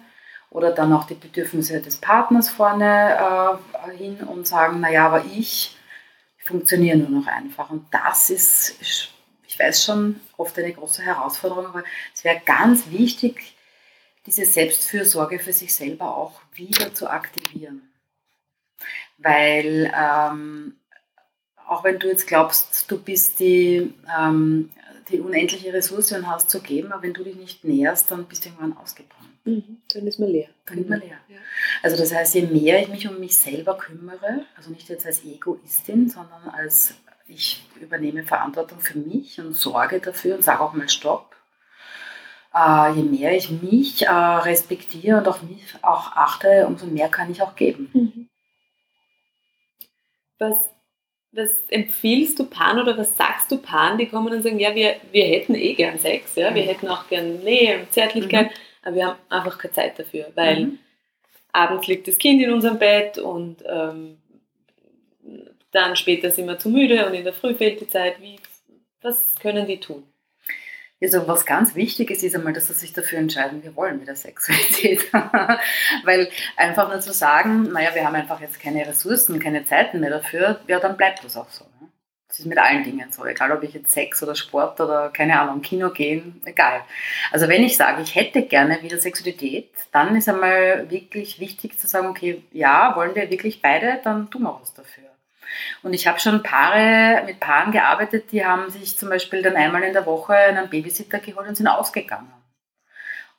[0.51, 5.77] oder dann auch die Bedürfnisse des Partners vorne äh, hin und sagen, naja, aber ich
[6.39, 7.71] funktioniere nur noch einfach.
[7.71, 9.13] Und das ist,
[9.47, 13.57] ich weiß schon, oft eine große Herausforderung, aber es wäre ganz wichtig,
[14.27, 17.89] diese Selbstfürsorge für sich selber auch wieder zu aktivieren.
[19.19, 20.80] Weil ähm,
[21.71, 24.71] auch wenn du jetzt glaubst, du bist die, ähm,
[25.09, 28.45] die unendliche Ressource und hast zu geben, aber wenn du dich nicht näherst, dann bist
[28.45, 29.31] du irgendwann ausgebrannt.
[29.45, 30.49] Mhm, dann ist man leer.
[30.67, 31.19] Dann ist man leer.
[31.29, 31.37] Ja.
[31.85, 35.25] Also das heißt, je mehr ich mich um mich selber kümmere, also nicht jetzt als
[35.25, 36.95] Egoistin, sondern als
[37.29, 41.37] ich übernehme Verantwortung für mich und sorge dafür und sage auch mal Stopp.
[42.53, 47.31] Äh, je mehr ich mich äh, respektiere und auf mich auch achte, umso mehr kann
[47.31, 47.91] ich auch geben.
[47.93, 48.29] Mhm.
[50.41, 50.70] Was
[51.33, 54.97] was empfiehlst du Paaren oder was sagst du Paaren, die kommen und sagen, ja, wir,
[55.13, 56.67] wir hätten eh gern Sex, ja, wir mhm.
[56.67, 58.55] hätten auch gern Nähe und Zärtlichkeit, mhm.
[58.83, 60.79] aber wir haben einfach keine Zeit dafür, weil mhm.
[61.53, 64.19] abends liegt das Kind in unserem Bett und ähm,
[65.71, 68.21] dann später sind wir zu müde und in der Früh fehlt die Zeit.
[68.21, 68.37] Wie,
[69.03, 70.03] was können die tun?
[71.03, 74.15] Also was ganz wichtig ist, ist einmal, dass sie sich dafür entscheiden, wir wollen wieder
[74.15, 75.11] Sexualität.
[76.05, 80.11] Weil einfach nur zu sagen, naja, wir haben einfach jetzt keine Ressourcen, keine Zeiten mehr
[80.11, 81.65] dafür, ja, dann bleibt das auch so.
[81.81, 81.89] Ne?
[82.29, 85.41] Das ist mit allen Dingen so, egal ob ich jetzt Sex oder Sport oder keine
[85.41, 86.83] Ahnung, Kino gehen, egal.
[87.33, 91.89] Also wenn ich sage, ich hätte gerne wieder Sexualität, dann ist einmal wirklich wichtig zu
[91.89, 95.10] sagen, okay, ja, wollen wir wirklich beide, dann tun wir was dafür.
[95.83, 99.83] Und ich habe schon Paare mit Paaren gearbeitet, die haben sich zum Beispiel dann einmal
[99.83, 102.33] in der Woche einen Babysitter geholt und sind ausgegangen.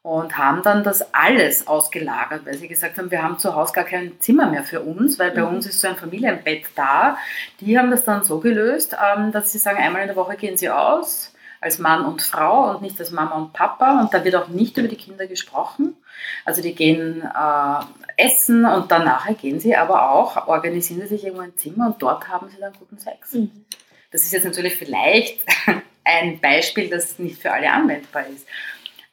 [0.03, 3.83] Und haben dann das alles ausgelagert, weil sie gesagt haben, wir haben zu Hause gar
[3.83, 5.55] kein Zimmer mehr für uns, weil bei mhm.
[5.55, 7.17] uns ist so ein Familienbett da.
[7.59, 10.57] Die haben das dann so gelöst, ähm, dass sie sagen, einmal in der Woche gehen
[10.57, 11.30] sie aus,
[11.61, 14.01] als Mann und Frau und nicht als Mama und Papa.
[14.01, 15.95] Und da wird auch nicht über die Kinder gesprochen.
[16.43, 17.83] Also die gehen äh,
[18.17, 22.01] essen und dann nachher gehen sie aber auch, organisieren sie sich irgendwo ein Zimmer und
[22.01, 23.33] dort haben sie dann guten Sex.
[23.33, 23.65] Mhm.
[24.11, 25.45] Das ist jetzt natürlich vielleicht
[26.03, 28.47] ein Beispiel, das nicht für alle anwendbar ist.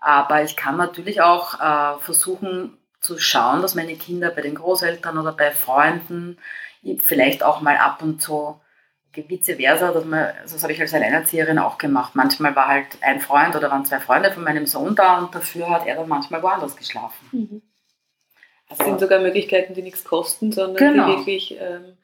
[0.01, 5.19] Aber ich kann natürlich auch äh, versuchen zu schauen, dass meine Kinder bei den Großeltern
[5.19, 6.39] oder bei Freunden
[7.01, 8.59] vielleicht auch mal ab und zu
[9.27, 12.15] vice versa, dass man, also das habe ich als Alleinerzieherin auch gemacht.
[12.15, 15.71] Manchmal war halt ein Freund oder waren zwei Freunde von meinem Sohn da und dafür
[15.71, 17.29] hat er dann manchmal woanders geschlafen.
[17.33, 17.63] Mhm.
[18.69, 21.07] Das sind sogar Möglichkeiten, die nichts kosten, sondern genau.
[21.07, 21.97] die wirklich ähm,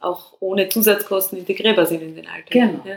[0.00, 2.50] auch ohne Zusatzkosten integrierbar sind in den Alltag.
[2.50, 2.80] Genau.
[2.84, 2.96] Ja.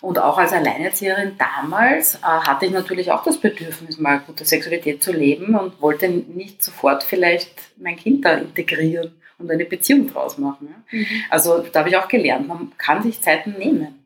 [0.00, 5.02] Und auch als Alleinerzieherin damals äh, hatte ich natürlich auch das Bedürfnis, mal gute Sexualität
[5.02, 10.38] zu leben und wollte nicht sofort vielleicht mein Kind da integrieren und eine Beziehung draus
[10.38, 10.68] machen.
[10.70, 10.98] Ja?
[10.98, 11.06] Mhm.
[11.30, 14.04] Also da habe ich auch gelernt, man kann sich Zeiten nehmen.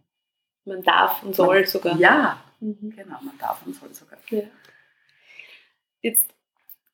[0.65, 1.97] Man darf und soll man, sogar.
[1.97, 2.93] Ja, mhm.
[2.97, 4.19] genau, man darf und soll sogar.
[4.31, 4.43] Ja.
[6.03, 6.25] Jetzt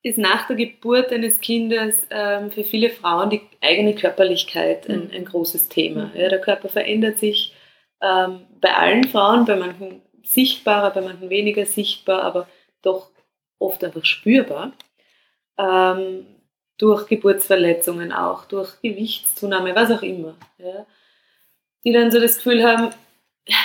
[0.03, 5.25] ist nach der Geburt eines Kindes ähm, für viele Frauen die eigene Körperlichkeit ein, ein
[5.25, 6.11] großes Thema.
[6.13, 7.55] Ja, der Körper verändert sich
[8.01, 12.47] ähm, bei allen Frauen, bei manchen sichtbarer, bei manchen weniger sichtbar, aber
[12.81, 13.11] doch
[13.59, 14.73] oft einfach spürbar.
[15.57, 16.25] Ähm,
[16.77, 20.35] durch Geburtsverletzungen auch, durch Gewichtszunahme, was auch immer.
[20.57, 20.85] Ja,
[21.83, 22.93] die dann so das Gefühl haben,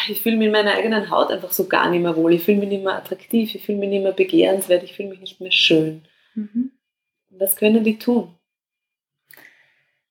[0.08, 2.58] ich fühle mich in meiner eigenen Haut einfach so gar nicht mehr wohl, ich fühle
[2.58, 5.52] mich nicht mehr attraktiv, ich fühle mich nicht mehr begehrenswert, ich fühle mich nicht mehr
[5.52, 6.02] schön.
[6.34, 6.72] Mhm.
[7.30, 8.34] Was können die tun?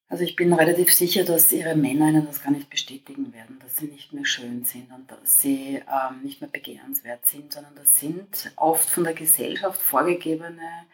[0.10, 3.76] Also ich bin relativ sicher, dass ihre Männer ihnen das gar nicht bestätigen werden, dass
[3.76, 8.00] sie nicht mehr schön sind und dass sie ähm, nicht mehr begehrenswert sind, sondern das
[8.00, 10.86] sind oft von der Gesellschaft vorgegebene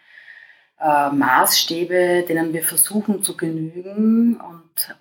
[0.83, 4.35] äh, Maßstäbe, denen wir versuchen zu genügen.
[4.35, 4.95] Und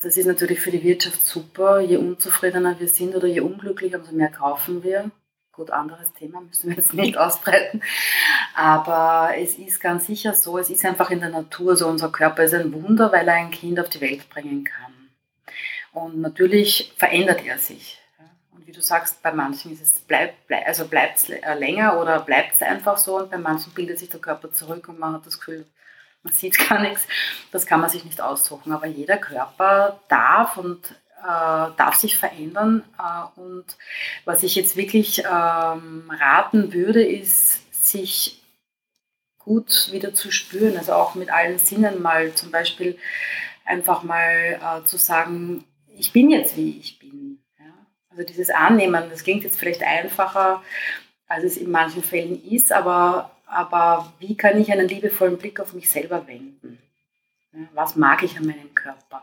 [0.00, 1.80] das ist natürlich für die Wirtschaft super.
[1.80, 5.10] Je unzufriedener wir sind oder je unglücklicher, umso mehr kaufen wir.
[5.52, 7.82] Gut, anderes Thema müssen wir jetzt nicht ausbreiten.
[8.54, 12.44] Aber es ist ganz sicher so, es ist einfach in der Natur so, unser Körper
[12.44, 14.92] ist ein Wunder, weil er ein Kind auf die Welt bringen kann.
[15.92, 17.98] Und natürlich verändert er sich.
[18.66, 22.18] Wie du sagst, bei manchen ist es bleibt, bleib, also bleibt es äh, länger oder
[22.18, 25.24] bleibt es einfach so und bei manchen bildet sich der Körper zurück und man hat
[25.24, 25.66] das Gefühl,
[26.24, 27.06] man sieht gar nichts.
[27.52, 28.72] Das kann man sich nicht aussuchen.
[28.72, 30.84] Aber jeder Körper darf und
[31.22, 32.82] äh, darf sich verändern.
[32.98, 33.64] Äh, und
[34.24, 38.42] was ich jetzt wirklich ähm, raten würde, ist, sich
[39.38, 42.98] gut wieder zu spüren, also auch mit allen Sinnen mal zum Beispiel
[43.64, 45.64] einfach mal äh, zu sagen,
[45.96, 47.25] ich bin jetzt wie ich bin.
[48.16, 50.62] Also dieses Annehmen, das klingt jetzt vielleicht einfacher,
[51.28, 55.74] als es in manchen Fällen ist, aber, aber wie kann ich einen liebevollen Blick auf
[55.74, 56.78] mich selber wenden?
[57.74, 59.22] Was mag ich an meinem Körper?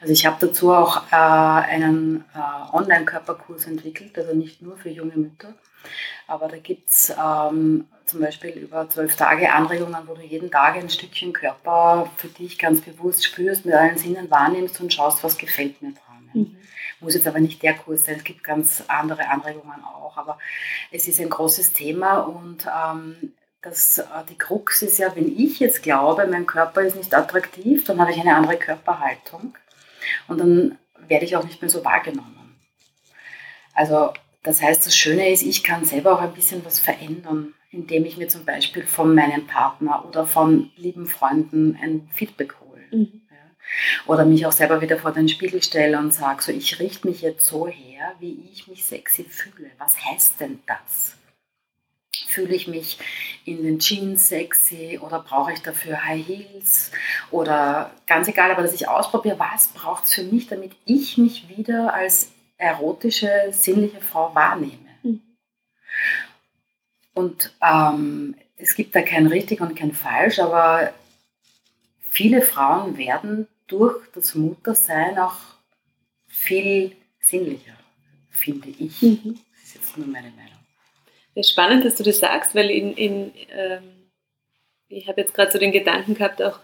[0.00, 5.16] Also ich habe dazu auch äh, einen äh, Online-Körperkurs entwickelt, also nicht nur für junge
[5.16, 5.54] Mütter,
[6.26, 10.76] aber da gibt es ähm, zum Beispiel über zwölf Tage Anregungen, wo du jeden Tag
[10.76, 15.38] ein Stückchen Körper für dich ganz bewusst spürst, mit allen Sinnen wahrnimmst und schaust, was
[15.38, 16.30] gefällt mir dran.
[16.32, 16.56] Mhm.
[17.00, 20.38] Muss jetzt aber nicht der Kurs sein, es gibt ganz andere Anregungen auch, aber
[20.90, 25.58] es ist ein großes Thema und ähm, das, äh, die Krux ist ja, wenn ich
[25.60, 29.56] jetzt glaube, mein Körper ist nicht attraktiv, dann habe ich eine andere Körperhaltung
[30.28, 30.78] und dann
[31.08, 32.56] werde ich auch nicht mehr so wahrgenommen.
[33.74, 38.04] Also das heißt, das Schöne ist, ich kann selber auch ein bisschen was verändern, indem
[38.04, 42.82] ich mir zum Beispiel von meinem Partner oder von lieben Freunden ein Feedback hole.
[42.90, 43.22] Mhm.
[44.06, 47.22] Oder mich auch selber wieder vor den Spiegel stelle und sage, so ich richte mich
[47.22, 49.70] jetzt so her, wie ich mich sexy fühle.
[49.78, 51.16] Was heißt denn das?
[52.28, 52.98] Fühle ich mich
[53.44, 56.92] in den Jeans sexy oder brauche ich dafür High Heels
[57.30, 61.48] oder ganz egal, aber dass ich ausprobiere, was braucht es für mich, damit ich mich
[61.48, 64.78] wieder als erotische, sinnliche Frau wahrnehme.
[65.02, 65.20] Mhm.
[67.14, 70.92] Und ähm, es gibt da kein richtig und kein falsch, aber
[72.10, 75.36] viele Frauen werden durch das Muttersein auch
[76.28, 77.74] viel sinnlicher,
[78.30, 79.02] finde ich.
[79.02, 79.38] Mhm.
[79.52, 80.52] Das ist jetzt nur meine Meinung.
[81.34, 84.10] Ja, spannend, dass du das sagst, weil in, in ähm,
[84.88, 86.60] ich habe jetzt gerade so den Gedanken gehabt, auch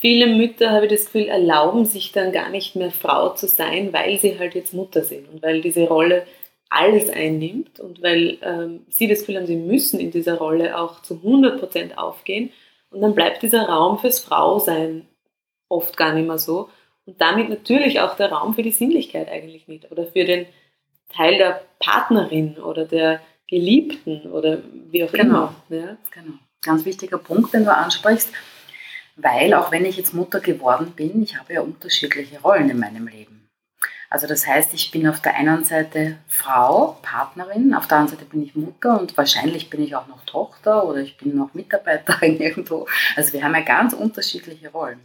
[0.00, 3.92] viele Mütter, habe ich das Gefühl, erlauben sich dann gar nicht mehr Frau zu sein,
[3.92, 6.26] weil sie halt jetzt Mutter sind und weil diese Rolle
[6.68, 11.02] alles einnimmt und weil ähm, sie das Gefühl haben, sie müssen in dieser Rolle auch
[11.02, 12.52] zu 100% aufgehen
[12.90, 15.08] und dann bleibt dieser Raum fürs Frausein
[15.68, 16.68] oft gar nicht mehr so
[17.06, 20.46] und damit natürlich auch der Raum für die Sinnlichkeit eigentlich nicht oder für den
[21.14, 24.58] Teil der Partnerin oder der Geliebten oder
[24.90, 25.52] wie auch genau.
[25.68, 25.80] immer.
[25.80, 25.96] Ja?
[26.10, 26.34] Genau.
[26.62, 28.32] Ganz wichtiger Punkt, den du ansprichst,
[29.16, 33.06] weil auch wenn ich jetzt Mutter geworden bin, ich habe ja unterschiedliche Rollen in meinem
[33.06, 33.43] Leben.
[34.14, 38.30] Also das heißt, ich bin auf der einen Seite Frau, Partnerin, auf der anderen Seite
[38.30, 42.36] bin ich Mutter und wahrscheinlich bin ich auch noch Tochter oder ich bin noch Mitarbeiterin
[42.38, 42.86] irgendwo.
[43.16, 45.00] Also wir haben ja ganz unterschiedliche Rollen.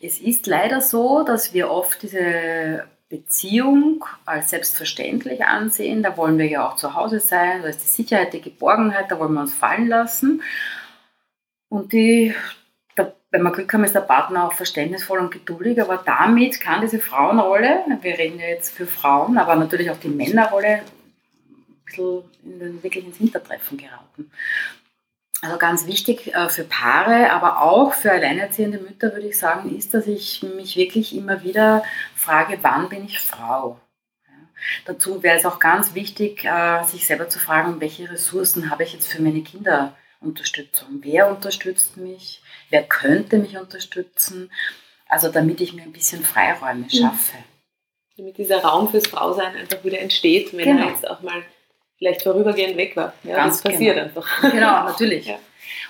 [0.00, 6.02] Es ist leider so, dass wir oft diese Beziehung als selbstverständlich ansehen.
[6.02, 9.18] Da wollen wir ja auch zu Hause sein, da ist die Sicherheit, die Geborgenheit, da
[9.18, 10.42] wollen wir uns fallen lassen.
[11.68, 12.34] Und die,
[13.30, 16.98] wenn wir Glück haben, ist der Partner auch verständnisvoll und geduldig, aber damit kann diese
[16.98, 20.84] Frauenrolle, wir reden ja jetzt für Frauen, aber natürlich auch die Männerrolle, ein
[21.84, 24.30] bisschen in wirklich ins Hintertreffen geraten.
[25.42, 29.94] Also ganz wichtig äh, für Paare, aber auch für alleinerziehende Mütter würde ich sagen, ist,
[29.94, 31.82] dass ich mich wirklich immer wieder
[32.14, 33.80] frage, wann bin ich Frau?
[34.84, 38.92] Dazu wäre es auch ganz wichtig, äh, sich selber zu fragen, welche Ressourcen habe ich
[38.92, 39.40] jetzt für meine
[40.20, 41.00] Kinderunterstützung?
[41.02, 42.42] Wer unterstützt mich?
[42.68, 44.50] Wer könnte mich unterstützen?
[45.08, 46.90] Also damit ich mir ein bisschen Freiräume mhm.
[46.90, 47.36] schaffe.
[48.16, 50.86] Damit dieser Raum fürs Frausein einfach wieder entsteht, wenn genau.
[50.86, 51.42] er jetzt auch mal
[51.98, 53.12] vielleicht vorübergehend weg war.
[53.24, 54.06] Ja, Ganz das passiert genau.
[54.06, 54.40] einfach.
[54.42, 55.26] Genau, natürlich.
[55.26, 55.38] Ja.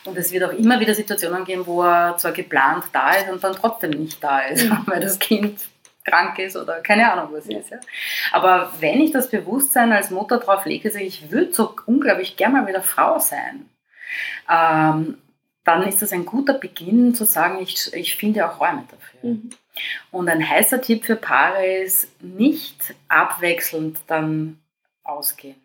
[0.05, 3.43] Und es wird auch immer wieder Situationen geben, wo er zwar geplant da ist und
[3.43, 4.83] dann trotzdem nicht da ist, Mhm.
[4.87, 5.61] weil das Kind
[6.05, 7.71] krank ist oder keine Ahnung was ist.
[7.71, 7.79] Ja.
[8.33, 12.37] Aber wenn ich das Bewusstsein als Mutter drauf lege, sage ich, ich würde so unglaublich
[12.37, 13.69] gerne mal wieder Frau sein,
[14.51, 15.19] ähm,
[15.65, 19.31] dann ist das ein guter Beginn zu sagen, ich, ich finde auch Räume dafür.
[19.31, 19.51] Mhm.
[20.11, 24.59] Und ein heißer Tipp für Paare ist, nicht abwechselnd dann
[25.05, 25.61] ausgehen.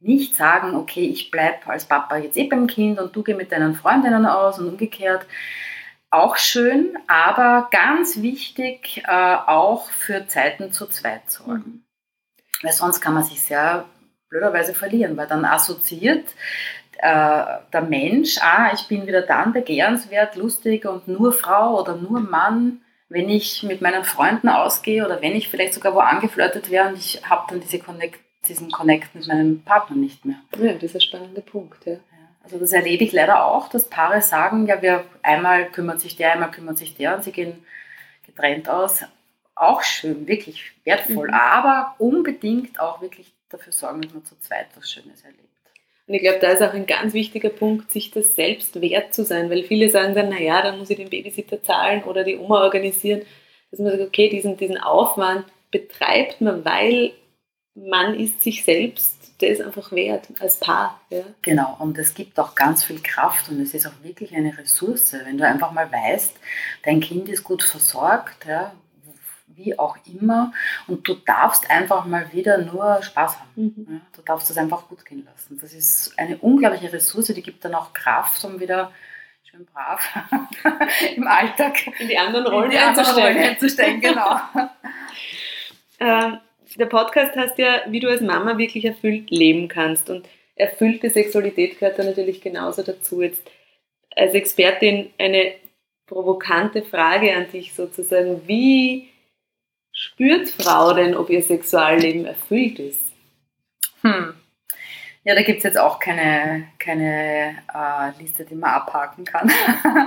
[0.00, 3.52] Nicht sagen, okay, ich bleibe als Papa jetzt eh beim Kind und du geh mit
[3.52, 5.26] deinen Freundinnen aus und umgekehrt.
[6.10, 11.84] Auch schön, aber ganz wichtig, äh, auch für Zeiten zu zweit sorgen.
[12.62, 13.86] Weil sonst kann man sich sehr
[14.28, 16.26] blöderweise verlieren, weil dann assoziiert
[17.02, 22.20] äh, der Mensch, ah, ich bin wieder dann begehrenswert, lustig und nur Frau oder nur
[22.20, 26.88] Mann, wenn ich mit meinen Freunden ausgehe oder wenn ich vielleicht sogar wo angeflirtet wäre
[26.88, 30.36] und ich habe dann diese Connect, diesen Connect mit meinem Partner nicht mehr.
[30.56, 31.84] Ja, das ist ein spannender Punkt.
[31.86, 31.96] Ja.
[32.44, 36.32] Also das erlebe ich leider auch, dass Paare sagen, ja, wir einmal kümmert sich der,
[36.32, 37.64] einmal kümmert sich der und sie gehen
[38.24, 39.02] getrennt aus.
[39.56, 41.34] Auch schön, wirklich wertvoll, Mhm.
[41.34, 45.51] aber unbedingt auch wirklich dafür sorgen, dass man zu zweit was Schönes erlebt.
[46.06, 49.24] Und ich glaube, da ist auch ein ganz wichtiger Punkt, sich das selbst wert zu
[49.24, 52.62] sein, weil viele sagen dann, naja, dann muss ich den Babysitter zahlen oder die Oma
[52.62, 53.22] organisieren.
[53.70, 57.12] Dass man sagt, okay, diesen, diesen Aufwand betreibt man, weil
[57.74, 61.00] man ist sich selbst, der ist einfach wert als Paar.
[61.10, 61.22] Ja.
[61.42, 65.14] Genau, und es gibt auch ganz viel Kraft und es ist auch wirklich eine Ressource,
[65.24, 66.34] wenn du einfach mal weißt,
[66.84, 68.74] dein Kind ist gut versorgt, ja,
[69.64, 70.52] wie auch immer,
[70.86, 73.50] und du darfst einfach mal wieder nur Spaß haben.
[73.56, 74.00] Mhm.
[74.14, 75.58] Du darfst es einfach gut gehen lassen.
[75.60, 78.92] Das ist eine unglaubliche Ressource, die gibt dann auch Kraft, um wieder
[79.44, 80.00] schön brav
[81.16, 83.50] im Alltag In die anderen Rollen die andere Rolle einzusteigen.
[83.50, 84.00] einzusteigen.
[84.00, 84.36] Genau.
[86.00, 86.38] Ähm,
[86.76, 90.10] der Podcast heißt ja, wie du als Mama wirklich erfüllt leben kannst.
[90.10, 93.22] Und erfüllte Sexualität gehört da natürlich genauso dazu.
[93.22, 93.48] Jetzt
[94.16, 95.52] als Expertin eine
[96.06, 98.42] provokante Frage an dich sozusagen.
[98.48, 99.10] Wie
[100.02, 103.12] spürt Frau denn, ob ihr Sexualleben erfüllt ist?
[104.02, 104.34] Hm.
[105.24, 109.48] Ja, da gibt es jetzt auch keine, keine äh, Liste, die man abhaken kann.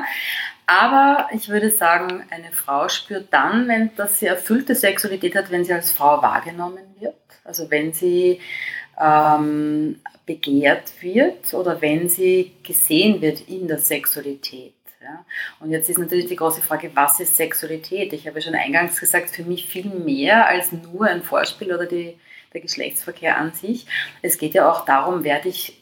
[0.67, 5.63] Aber ich würde sagen, eine Frau spürt dann, wenn dass sie erfüllte Sexualität hat, wenn
[5.63, 7.15] sie als Frau wahrgenommen wird.
[7.45, 8.41] Also wenn sie
[8.99, 14.74] ähm, begehrt wird oder wenn sie gesehen wird in der Sexualität.
[15.05, 15.25] Ja?
[15.59, 18.11] Und jetzt ist natürlich die große Frage, was ist Sexualität?
[18.13, 21.85] Ich habe ja schon eingangs gesagt, für mich viel mehr als nur ein Vorspiel oder
[21.85, 22.17] die,
[22.53, 23.85] der Geschlechtsverkehr an sich.
[24.23, 25.81] Es geht ja auch darum, werde ich,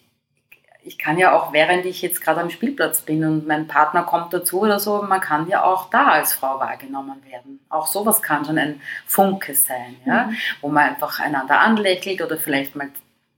[0.83, 4.33] ich kann ja auch, während ich jetzt gerade am Spielplatz bin und mein Partner kommt
[4.33, 7.61] dazu oder so, man kann ja auch da als Frau wahrgenommen werden.
[7.69, 10.25] Auch sowas kann schon ein Funke sein, ja?
[10.25, 10.37] Mhm.
[10.59, 12.89] wo man einfach einander anlächelt oder vielleicht mal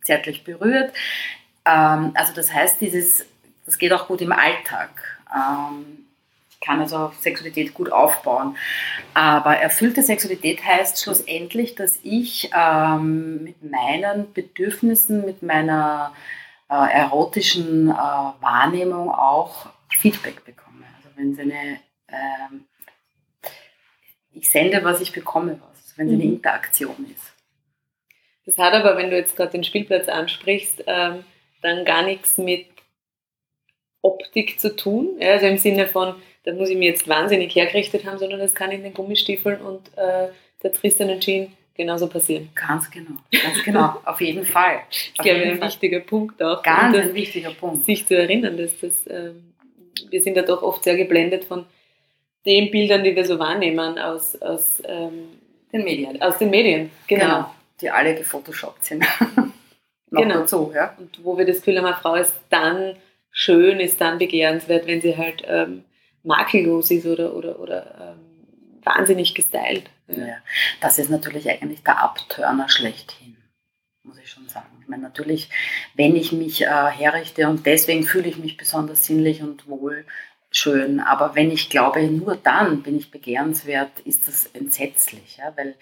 [0.01, 0.93] zärtlich berührt.
[1.65, 3.25] Ähm, also das heißt, dieses,
[3.65, 5.14] das geht auch gut im Alltag.
[5.33, 6.05] Ähm,
[6.49, 8.57] ich kann also Sexualität gut aufbauen.
[9.13, 16.13] Aber erfüllte Sexualität heißt schlussendlich, dass ich ähm, mit meinen Bedürfnissen, mit meiner
[16.69, 19.67] äh, erotischen äh, Wahrnehmung auch
[19.99, 20.85] Feedback bekomme.
[20.97, 22.65] Also wenn sie eine, ähm,
[24.33, 26.33] ich sende was, ich bekomme was, wenn sie eine Mhm.
[26.35, 27.33] Interaktion ist.
[28.45, 31.23] Das hat aber, wenn du jetzt gerade den Spielplatz ansprichst, ähm,
[31.61, 32.67] dann gar nichts mit
[34.05, 35.09] Optik zu tun.
[35.19, 38.53] Ja, also im Sinne von, da muss ich mir jetzt wahnsinnig hergerichtet haben, sondern das
[38.53, 40.27] kann in den Gummistiefeln und äh,
[40.61, 42.49] der tristenen Jeans genauso passieren.
[42.55, 44.79] Ganz genau, ganz genau, auf jeden Fall.
[44.89, 45.67] Das ist, Auf glaube ich, jeden ein Fall.
[45.69, 46.63] wichtiger Punkt auch.
[46.63, 47.85] Ganz Und das, ein wichtiger Punkt.
[47.85, 49.53] sich zu erinnern, dass das, ähm,
[50.09, 51.65] wir sind ja doch oft sehr geblendet von
[52.45, 55.29] den Bildern, die wir so wahrnehmen aus, aus, ähm,
[55.73, 56.21] Den Medien.
[56.21, 56.91] aus den Medien.
[57.07, 57.49] Genau.
[57.81, 59.03] Die alle gefotoshoppt sind.
[60.11, 60.35] Genau.
[60.35, 60.95] dazu, ja.
[60.97, 62.95] Und wo wir das Gefühl haben, eine Frau ist dann
[63.35, 65.83] schön, ist dann begehrenswert, wenn sie halt ähm,
[66.23, 69.89] makellos ist oder, oder, oder ähm, wahnsinnig gestylt.
[70.07, 70.37] Ja.
[70.79, 73.35] Das ist natürlich eigentlich der Abturner schlechthin,
[74.03, 74.69] muss ich schon sagen.
[74.81, 75.49] Ich meine, natürlich,
[75.95, 80.05] wenn ich mich äh, herrichte und deswegen fühle ich mich besonders sinnlich und wohl,
[80.57, 80.99] schön.
[80.99, 85.37] Aber wenn ich glaube, nur dann bin ich begehrenswert, ist das entsetzlich.
[85.37, 85.53] Ja?
[85.55, 85.75] Weil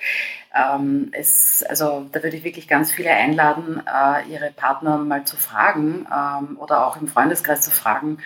[0.53, 5.37] ähm, es, also da würde ich wirklich ganz viele einladen, äh, ihre Partner mal zu
[5.37, 8.17] fragen ähm, oder auch im Freundeskreis zu fragen.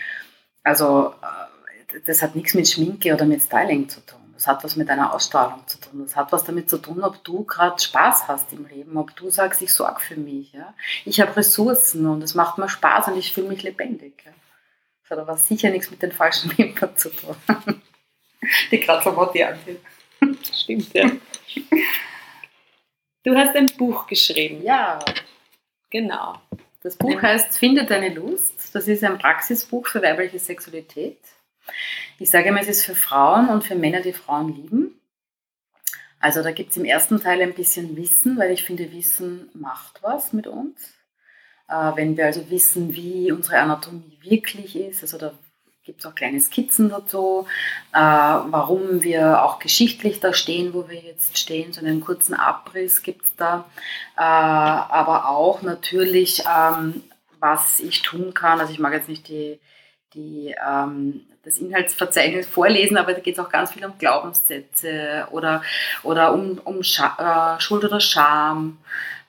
[0.63, 4.19] Also äh, das hat nichts mit Schminke oder mit Styling zu tun.
[4.34, 6.02] Das hat was mit einer Ausstrahlung zu tun.
[6.04, 9.32] Das hat was damit zu tun, ob du gerade Spaß hast im Leben, ob du
[9.32, 10.54] sagst, ich sorge für mich.
[10.54, 10.76] Ja?
[11.06, 14.24] Ich habe Ressourcen und es macht mir Spaß und ich fühle mich lebendig.
[14.26, 14.32] Ja?
[15.08, 17.36] Das hat aber sicher nichts mit den falschen Wimpern zu tun,
[18.72, 20.46] die so modern sind.
[20.54, 21.12] Stimmt, ja.
[23.24, 24.64] Du hast ein Buch geschrieben.
[24.64, 25.00] Ja,
[25.90, 26.40] Genau.
[26.82, 28.74] Das Buch heißt Finde deine Lust.
[28.74, 31.20] Das ist ein Praxisbuch für weibliche Sexualität.
[32.20, 35.02] Ich sage immer, es ist für Frauen und für Männer, die Frauen lieben.
[36.20, 40.02] Also da gibt es im ersten Teil ein bisschen Wissen, weil ich finde, Wissen macht
[40.02, 40.94] was mit uns.
[41.70, 45.34] Äh, wenn wir also wissen, wie unsere Anatomie wirklich ist, also da
[45.88, 47.48] gibt es auch kleine Skizzen dazu,
[47.94, 51.72] äh, warum wir auch geschichtlich da stehen, wo wir jetzt stehen.
[51.72, 53.65] So einen kurzen Abriss gibt es da.
[54.18, 57.04] Äh, aber auch natürlich, ähm,
[57.40, 58.60] was ich tun kann.
[58.60, 59.60] Also ich mag jetzt nicht die,
[60.13, 65.62] die, ähm, das Inhaltsverzeichnis vorlesen, aber da geht es auch ganz viel um Glaubenssätze oder,
[66.04, 68.78] oder um, um Schuld oder Scham.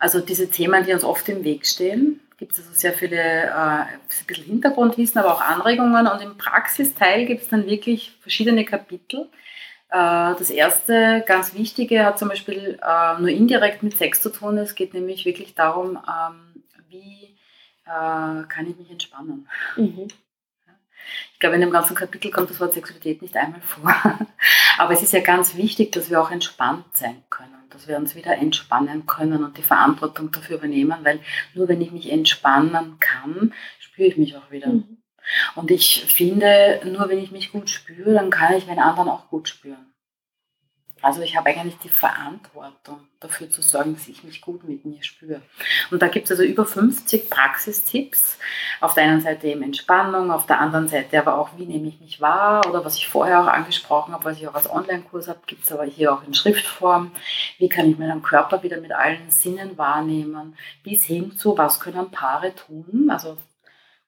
[0.00, 3.50] Also diese Themen, die uns oft im Weg stehen gibt es also sehr viele, äh,
[3.50, 6.06] ein bisschen Hintergrundwissen, aber auch Anregungen.
[6.06, 9.28] Und im Praxisteil gibt es dann wirklich verschiedene Kapitel.
[9.90, 14.56] Äh, das erste, ganz wichtige, hat zum Beispiel äh, nur indirekt mit Sex zu tun.
[14.56, 17.36] Es geht nämlich wirklich darum, ähm, wie
[17.84, 19.48] äh, kann ich mich entspannen.
[19.76, 20.08] Mhm.
[21.32, 23.94] Ich glaube, in dem ganzen Kapitel kommt das Wort Sexualität nicht einmal vor.
[24.78, 28.14] Aber es ist ja ganz wichtig, dass wir auch entspannt sein können dass wir uns
[28.14, 31.20] wieder entspannen können und die Verantwortung dafür übernehmen, weil
[31.54, 34.68] nur wenn ich mich entspannen kann, spüre ich mich auch wieder.
[34.68, 34.98] Mhm.
[35.54, 39.28] Und ich finde, nur wenn ich mich gut spüre, dann kann ich meinen anderen auch
[39.28, 39.92] gut spüren.
[41.00, 45.02] Also ich habe eigentlich die Verantwortung dafür zu sorgen, dass ich mich gut mit mir
[45.02, 45.42] spüre.
[45.90, 48.38] Und da gibt es also über 50 Praxistipps.
[48.80, 52.00] Auf der einen Seite eben Entspannung, auf der anderen Seite aber auch, wie nehme ich
[52.00, 55.40] mich wahr oder was ich vorher auch angesprochen habe, was ich auch als Online-Kurs habe,
[55.46, 57.12] gibt es aber hier auch in Schriftform.
[57.58, 62.10] Wie kann ich meinen Körper wieder mit allen Sinnen wahrnehmen, bis hin zu, was können
[62.10, 63.36] Paare tun, also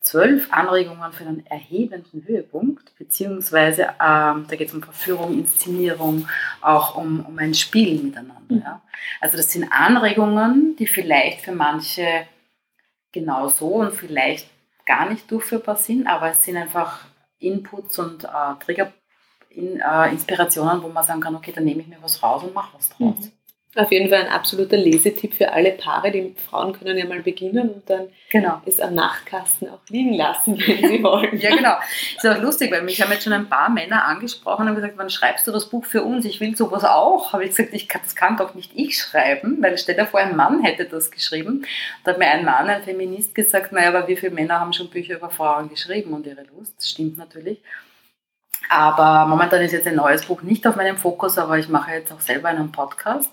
[0.00, 6.26] zwölf Anregungen für einen erhebenden Höhepunkt, beziehungsweise ähm, da geht es um Verführung, Inszenierung,
[6.62, 8.42] auch um, um ein Spiel miteinander.
[8.48, 8.62] Mhm.
[8.64, 8.82] Ja.
[9.20, 12.26] Also das sind Anregungen, die vielleicht für manche
[13.12, 14.48] genau so und vielleicht
[14.86, 17.04] gar nicht durchführbar sind, aber es sind einfach
[17.38, 18.92] Inputs und äh, Trigger,
[19.50, 22.54] in, äh, Inspirationen, wo man sagen kann, okay, dann nehme ich mir was raus und
[22.54, 23.26] mache was draus.
[23.26, 23.32] Mhm.
[23.76, 26.10] Auf jeden Fall ein absoluter Lesetipp für alle Paare.
[26.10, 28.60] Die Frauen können ja mal beginnen und dann genau.
[28.66, 31.38] es am Nachtkasten auch liegen lassen, wenn sie wollen.
[31.38, 31.74] ja, genau.
[32.16, 35.08] Ist auch lustig, weil mich haben jetzt schon ein paar Männer angesprochen und gesagt, wann
[35.08, 36.24] schreibst du das Buch für uns?
[36.24, 37.32] Ich will sowas auch.
[37.32, 40.18] Habe ich gesagt, ich kann, das kann doch nicht ich schreiben, weil stell dir vor,
[40.18, 41.64] ein Mann hätte das geschrieben.
[42.02, 44.90] Da hat mir ein Mann, ein Feminist, gesagt, naja, aber wie viele Männer haben schon
[44.90, 46.74] Bücher über Frauen geschrieben und ihre Lust?
[46.76, 47.60] Das stimmt natürlich.
[48.68, 52.12] Aber momentan ist jetzt ein neues Buch nicht auf meinem Fokus, aber ich mache jetzt
[52.12, 53.30] auch selber einen Podcast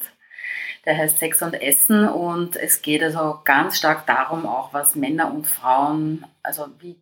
[0.88, 5.34] der heißt Sex und Essen und es geht also ganz stark darum, auch was Männer
[5.34, 6.96] und Frauen, also wie,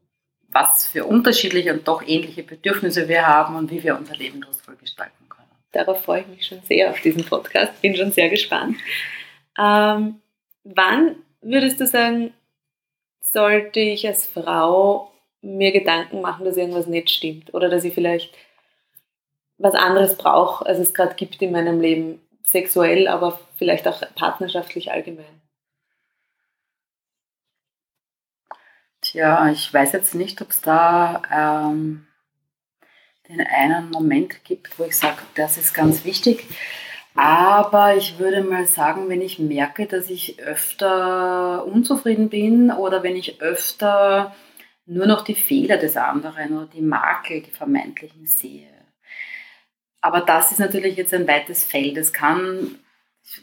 [0.48, 4.76] was für unterschiedliche und doch ähnliche Bedürfnisse wir haben und wie wir unser Leben lustvoll
[4.78, 5.48] gestalten können.
[5.72, 8.76] Darauf freue ich mich schon sehr auf diesen Podcast, bin schon sehr gespannt.
[9.56, 10.16] Ähm,
[10.64, 12.34] wann würdest du sagen,
[13.22, 15.12] sollte ich als Frau
[15.42, 18.34] mir Gedanken machen, dass irgendwas nicht stimmt oder dass ich vielleicht
[19.60, 22.20] was anderes brauche, als es gerade gibt in meinem Leben?
[22.46, 25.42] Sexuell, aber vielleicht auch partnerschaftlich allgemein?
[29.02, 32.08] Tja, ich weiß jetzt nicht, ob es da ähm,
[33.30, 36.46] den einen Moment gibt, wo ich sage, das ist ganz wichtig.
[37.16, 43.16] Aber ich würde mal sagen, wenn ich merke, dass ich öfter unzufrieden bin oder wenn
[43.16, 44.36] ich öfter
[44.86, 48.75] nur noch die Fehler des anderen oder die Makel, die vermeintlichen sehe,
[50.06, 51.98] aber das ist natürlich jetzt ein weites Feld.
[51.98, 52.78] Es kann,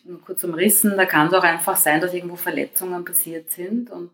[0.04, 3.90] nur kurz umrissen, da kann es auch einfach sein, dass irgendwo Verletzungen passiert sind.
[3.90, 4.12] Und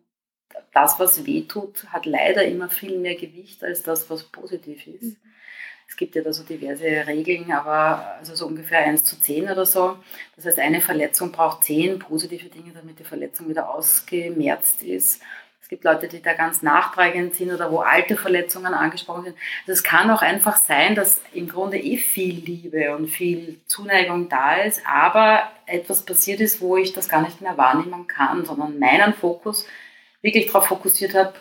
[0.73, 5.19] das, was weh tut, hat leider immer viel mehr Gewicht als das, was positiv ist.
[5.87, 9.67] Es gibt ja da so diverse Regeln, aber also so ungefähr 1 zu 10 oder
[9.67, 9.99] so.
[10.37, 15.21] Das heißt, eine Verletzung braucht 10 positive Dinge, damit die Verletzung wieder ausgemerzt ist.
[15.69, 19.37] Es gibt Leute, die da ganz nachtragend sind oder wo alte Verletzungen angesprochen sind.
[19.67, 24.31] Also es kann auch einfach sein, dass im Grunde eh viel Liebe und viel Zuneigung
[24.31, 28.79] da ist, aber etwas passiert ist, wo ich das gar nicht mehr wahrnehmen kann, sondern
[28.79, 29.67] meinen Fokus
[30.23, 31.35] wirklich darauf fokussiert habe,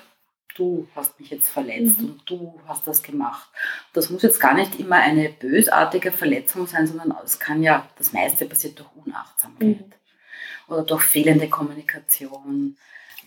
[0.56, 2.08] du hast mich jetzt verletzt mhm.
[2.08, 3.48] und du hast das gemacht.
[3.94, 8.12] Das muss jetzt gar nicht immer eine bösartige Verletzung sein, sondern es kann ja, das
[8.12, 9.94] meiste passiert durch Unachtsamkeit mhm.
[10.68, 12.76] oder durch fehlende Kommunikation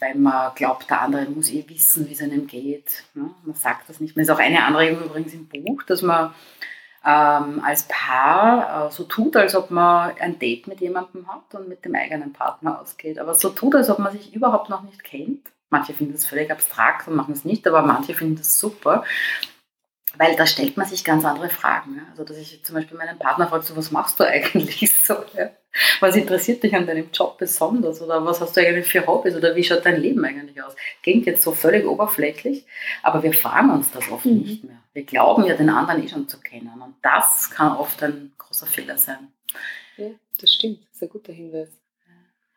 [0.01, 3.05] weil man glaubt, der andere muss eh wissen, wie es einem geht.
[3.15, 3.31] Ne?
[3.45, 4.25] Man sagt das nicht mehr.
[4.25, 6.33] Das ist auch eine Anregung übrigens im Buch, dass man
[7.05, 11.69] ähm, als Paar äh, so tut, als ob man ein Date mit jemandem hat und
[11.69, 13.19] mit dem eigenen Partner ausgeht.
[13.19, 15.49] Aber so tut, als ob man sich überhaupt noch nicht kennt.
[15.71, 19.05] Manche finden das völlig abstrakt und machen es nicht, aber manche finden das super.
[20.17, 22.03] Weil da stellt man sich ganz andere Fragen.
[22.11, 25.15] Also, dass ich zum Beispiel meinen Partner frage, so, was machst du eigentlich so?
[25.37, 25.51] Ja?
[26.01, 28.03] Was interessiert dich an deinem Job besonders?
[28.03, 29.37] Oder was hast du eigentlich für Hobbys?
[29.37, 30.75] Oder wie schaut dein Leben eigentlich aus?
[31.03, 32.67] Klingt jetzt so völlig oberflächlich,
[33.03, 34.39] aber wir fragen uns das oft mhm.
[34.39, 34.79] nicht mehr.
[34.93, 36.73] Wir glauben ja, den anderen eh schon zu kennen.
[36.83, 39.29] Und das kann oft ein großer Fehler sein.
[39.97, 40.09] Ja,
[40.41, 40.81] das stimmt.
[40.89, 41.69] Das ist ein guter Hinweis.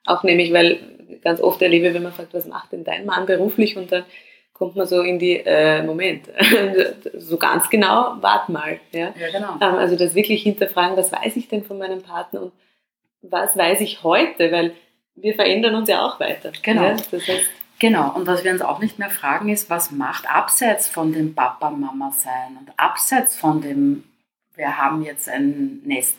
[0.05, 3.77] Auch nämlich, weil ganz oft erlebe, wenn man fragt, was macht denn dein Mann beruflich?
[3.77, 4.05] Und dann
[4.53, 6.29] kommt man so in die, äh, Moment,
[7.17, 8.79] so ganz genau, wart mal.
[8.91, 9.55] Ja, ja genau.
[9.55, 12.51] Ähm, also das wirklich hinterfragen, was weiß ich denn von meinem Partner und
[13.21, 14.73] was weiß ich heute, weil
[15.15, 16.51] wir verändern uns ja auch weiter.
[16.61, 16.83] Genau.
[16.83, 16.95] Ja?
[17.11, 17.45] Das heißt,
[17.79, 21.35] Genau, und was wir uns auch nicht mehr fragen ist, was macht abseits von dem
[21.35, 24.05] Papa-Mama-Sein und abseits von dem,
[24.55, 26.17] wir haben jetzt ein Nest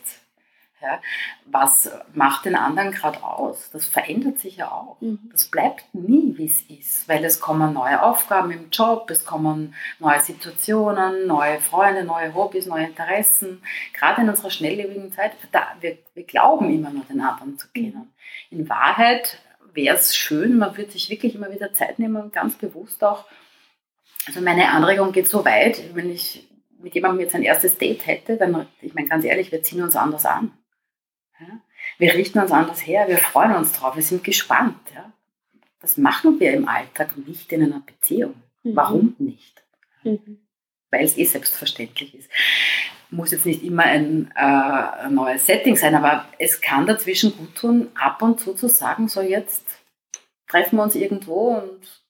[0.85, 1.01] ja,
[1.47, 3.71] was macht den anderen gerade aus?
[3.73, 5.01] Das verändert sich ja auch.
[5.01, 5.31] Mhm.
[5.33, 9.75] Das bleibt nie, wie es ist, weil es kommen neue Aufgaben im Job, es kommen
[9.99, 13.63] neue Situationen, neue Freunde, neue Hobbys, neue Interessen.
[13.93, 18.13] Gerade in unserer schnelllebigen Zeit, da, wir, wir glauben immer nur den anderen zu kennen.
[18.51, 18.59] Mhm.
[18.59, 19.39] In Wahrheit
[19.73, 23.25] wäre es schön, man würde sich wirklich immer wieder Zeit nehmen und ganz bewusst auch,
[24.27, 26.49] also meine Anregung geht so weit, wenn ich
[26.85, 29.97] mit jemandem jetzt ein erstes Date hätte, dann, ich meine ganz ehrlich, wir ziehen uns
[29.97, 30.53] anders an.
[31.41, 31.61] Ja?
[31.99, 34.79] Wir richten uns anders her, wir freuen uns drauf, wir sind gespannt.
[34.95, 35.13] Ja?
[35.81, 38.35] Das machen wir im Alltag nicht in einer Beziehung.
[38.63, 38.77] Mhm.
[38.77, 39.63] Warum nicht?
[40.03, 40.41] Mhm.
[40.91, 42.31] Weil es eh selbstverständlich ist.
[43.11, 47.89] Muss jetzt nicht immer ein, äh, neues Setting sein, aber es kann dazwischen gut tun,
[47.95, 49.67] ab und zu zu sagen, so jetzt
[50.49, 52.05] treffen wir uns irgendwo und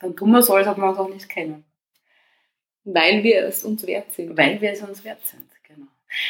[0.00, 1.64] dann tun wir so, als ob wir uns auch nicht kennen.
[2.84, 4.36] Weil wir es uns wert sind.
[4.36, 5.48] Weil wir es uns wert sind.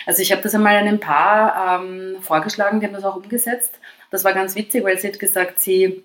[0.07, 3.79] Also ich habe das einmal einem Paar ähm, vorgeschlagen, die haben das auch umgesetzt.
[4.11, 6.05] Das war ganz witzig, weil sie hat gesagt, sie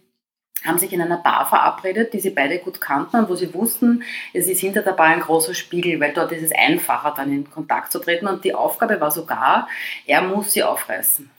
[0.63, 4.03] haben sich in einer Bar verabredet, die sie beide gut kannten und wo sie wussten,
[4.33, 7.49] es ist hinter der Bar ein großer Spiegel, weil dort ist es einfacher, dann in
[7.49, 8.27] Kontakt zu treten.
[8.27, 9.67] Und die Aufgabe war sogar,
[10.05, 11.29] er muss sie aufreißen.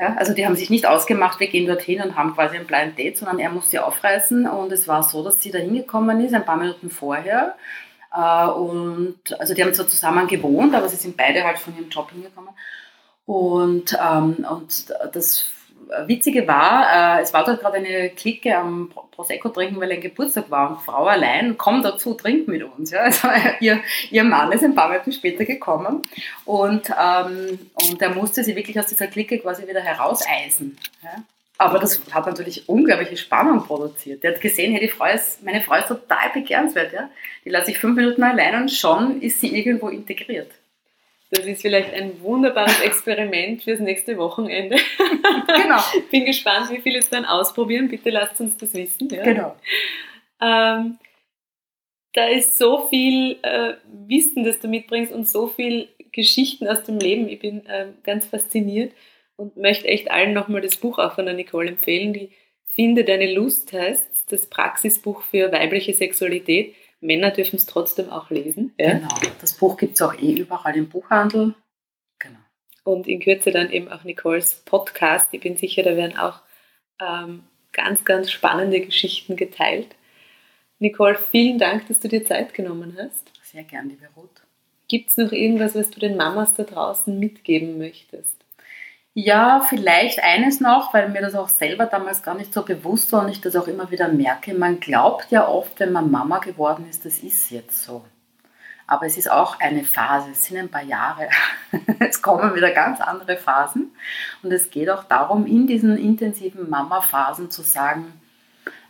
[0.00, 2.98] Ja, also die haben sich nicht ausgemacht, wir gehen dorthin und haben quasi ein Blind
[2.98, 4.48] Date, sondern er muss sie aufreißen.
[4.48, 7.56] Und es war so, dass sie da hingekommen ist, ein paar Minuten vorher
[8.10, 12.10] und also die haben zwar zusammen gewohnt, aber sie sind beide halt von ihrem Job
[12.10, 12.50] hingekommen.
[13.26, 15.50] Und, ähm, und das
[16.06, 20.50] Witzige war, äh, es war dort gerade eine Clique am Prosecco trinken, weil ein Geburtstag
[20.50, 22.90] war und Frau allein, komm dazu, trink mit uns.
[22.90, 23.00] Ja.
[23.00, 23.28] Also
[23.60, 23.80] ihr,
[24.10, 26.02] ihr Mann ist ein paar Minuten später gekommen
[26.44, 30.78] und, ähm, und er musste sie wirklich aus dieser Clique quasi wieder herauseisen.
[31.02, 31.22] Ja.
[31.60, 34.22] Aber das hat natürlich unglaubliche Spannung produziert.
[34.22, 36.92] Der hat gesehen, hey, die Frau ist, meine Frau ist total begehrenswert.
[36.92, 37.10] Ja?
[37.44, 40.52] Die lasse ich fünf Minuten allein und schon ist sie irgendwo integriert.
[41.30, 44.76] Das ist vielleicht ein wunderbares Experiment fürs nächste Wochenende.
[45.62, 45.80] Genau.
[46.10, 47.88] Bin gespannt, wie viele es dann ausprobieren.
[47.88, 49.08] Bitte lasst uns das wissen.
[49.10, 49.24] Ja?
[49.24, 49.56] Genau.
[50.40, 50.98] Ähm,
[52.14, 53.74] da ist so viel äh,
[54.06, 57.28] Wissen, das du mitbringst und so viel Geschichten aus dem Leben.
[57.28, 58.92] Ich bin äh, ganz fasziniert
[59.38, 62.30] und möchte echt allen nochmal das Buch auch von der Nicole empfehlen, die
[62.78, 66.76] Finde deine Lust heißt, das Praxisbuch für weibliche Sexualität.
[67.00, 68.72] Männer dürfen es trotzdem auch lesen.
[68.78, 68.94] Ja?
[68.94, 71.54] Genau, das Buch gibt es auch eh überall im Buchhandel.
[72.20, 72.38] Genau.
[72.84, 75.28] Und in Kürze dann eben auch Nicoles Podcast.
[75.32, 76.40] Ich bin sicher, da werden auch
[77.00, 79.96] ähm, ganz, ganz spannende Geschichten geteilt.
[80.78, 83.32] Nicole, vielen Dank, dass du dir Zeit genommen hast.
[83.42, 84.42] Sehr gern, liebe Ruth.
[84.86, 88.37] Gibt es noch irgendwas, was du den Mamas da draußen mitgeben möchtest?
[89.14, 93.24] Ja, vielleicht eines noch, weil mir das auch selber damals gar nicht so bewusst war
[93.24, 94.54] und ich das auch immer wieder merke.
[94.54, 98.04] Man glaubt ja oft, wenn man Mama geworden ist, das ist jetzt so.
[98.86, 101.28] Aber es ist auch eine Phase, es sind ein paar Jahre.
[102.00, 103.90] Es kommen wieder ganz andere Phasen.
[104.42, 108.12] Und es geht auch darum, in diesen intensiven Mama-Phasen zu sagen,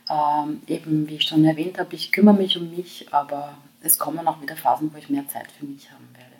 [0.09, 4.27] ähm, eben wie ich schon erwähnt habe, ich kümmere mich um mich, aber es kommen
[4.27, 6.35] auch wieder Phasen, wo ich mehr Zeit für mich haben werde.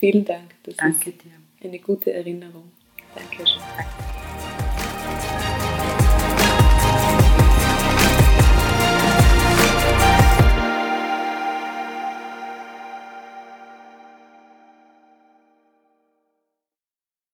[0.00, 0.54] Vielen Dank.
[0.64, 2.70] Das Danke dir eine gute Erinnerung.
[3.14, 3.60] Dankeschön.
[3.76, 4.31] Danke.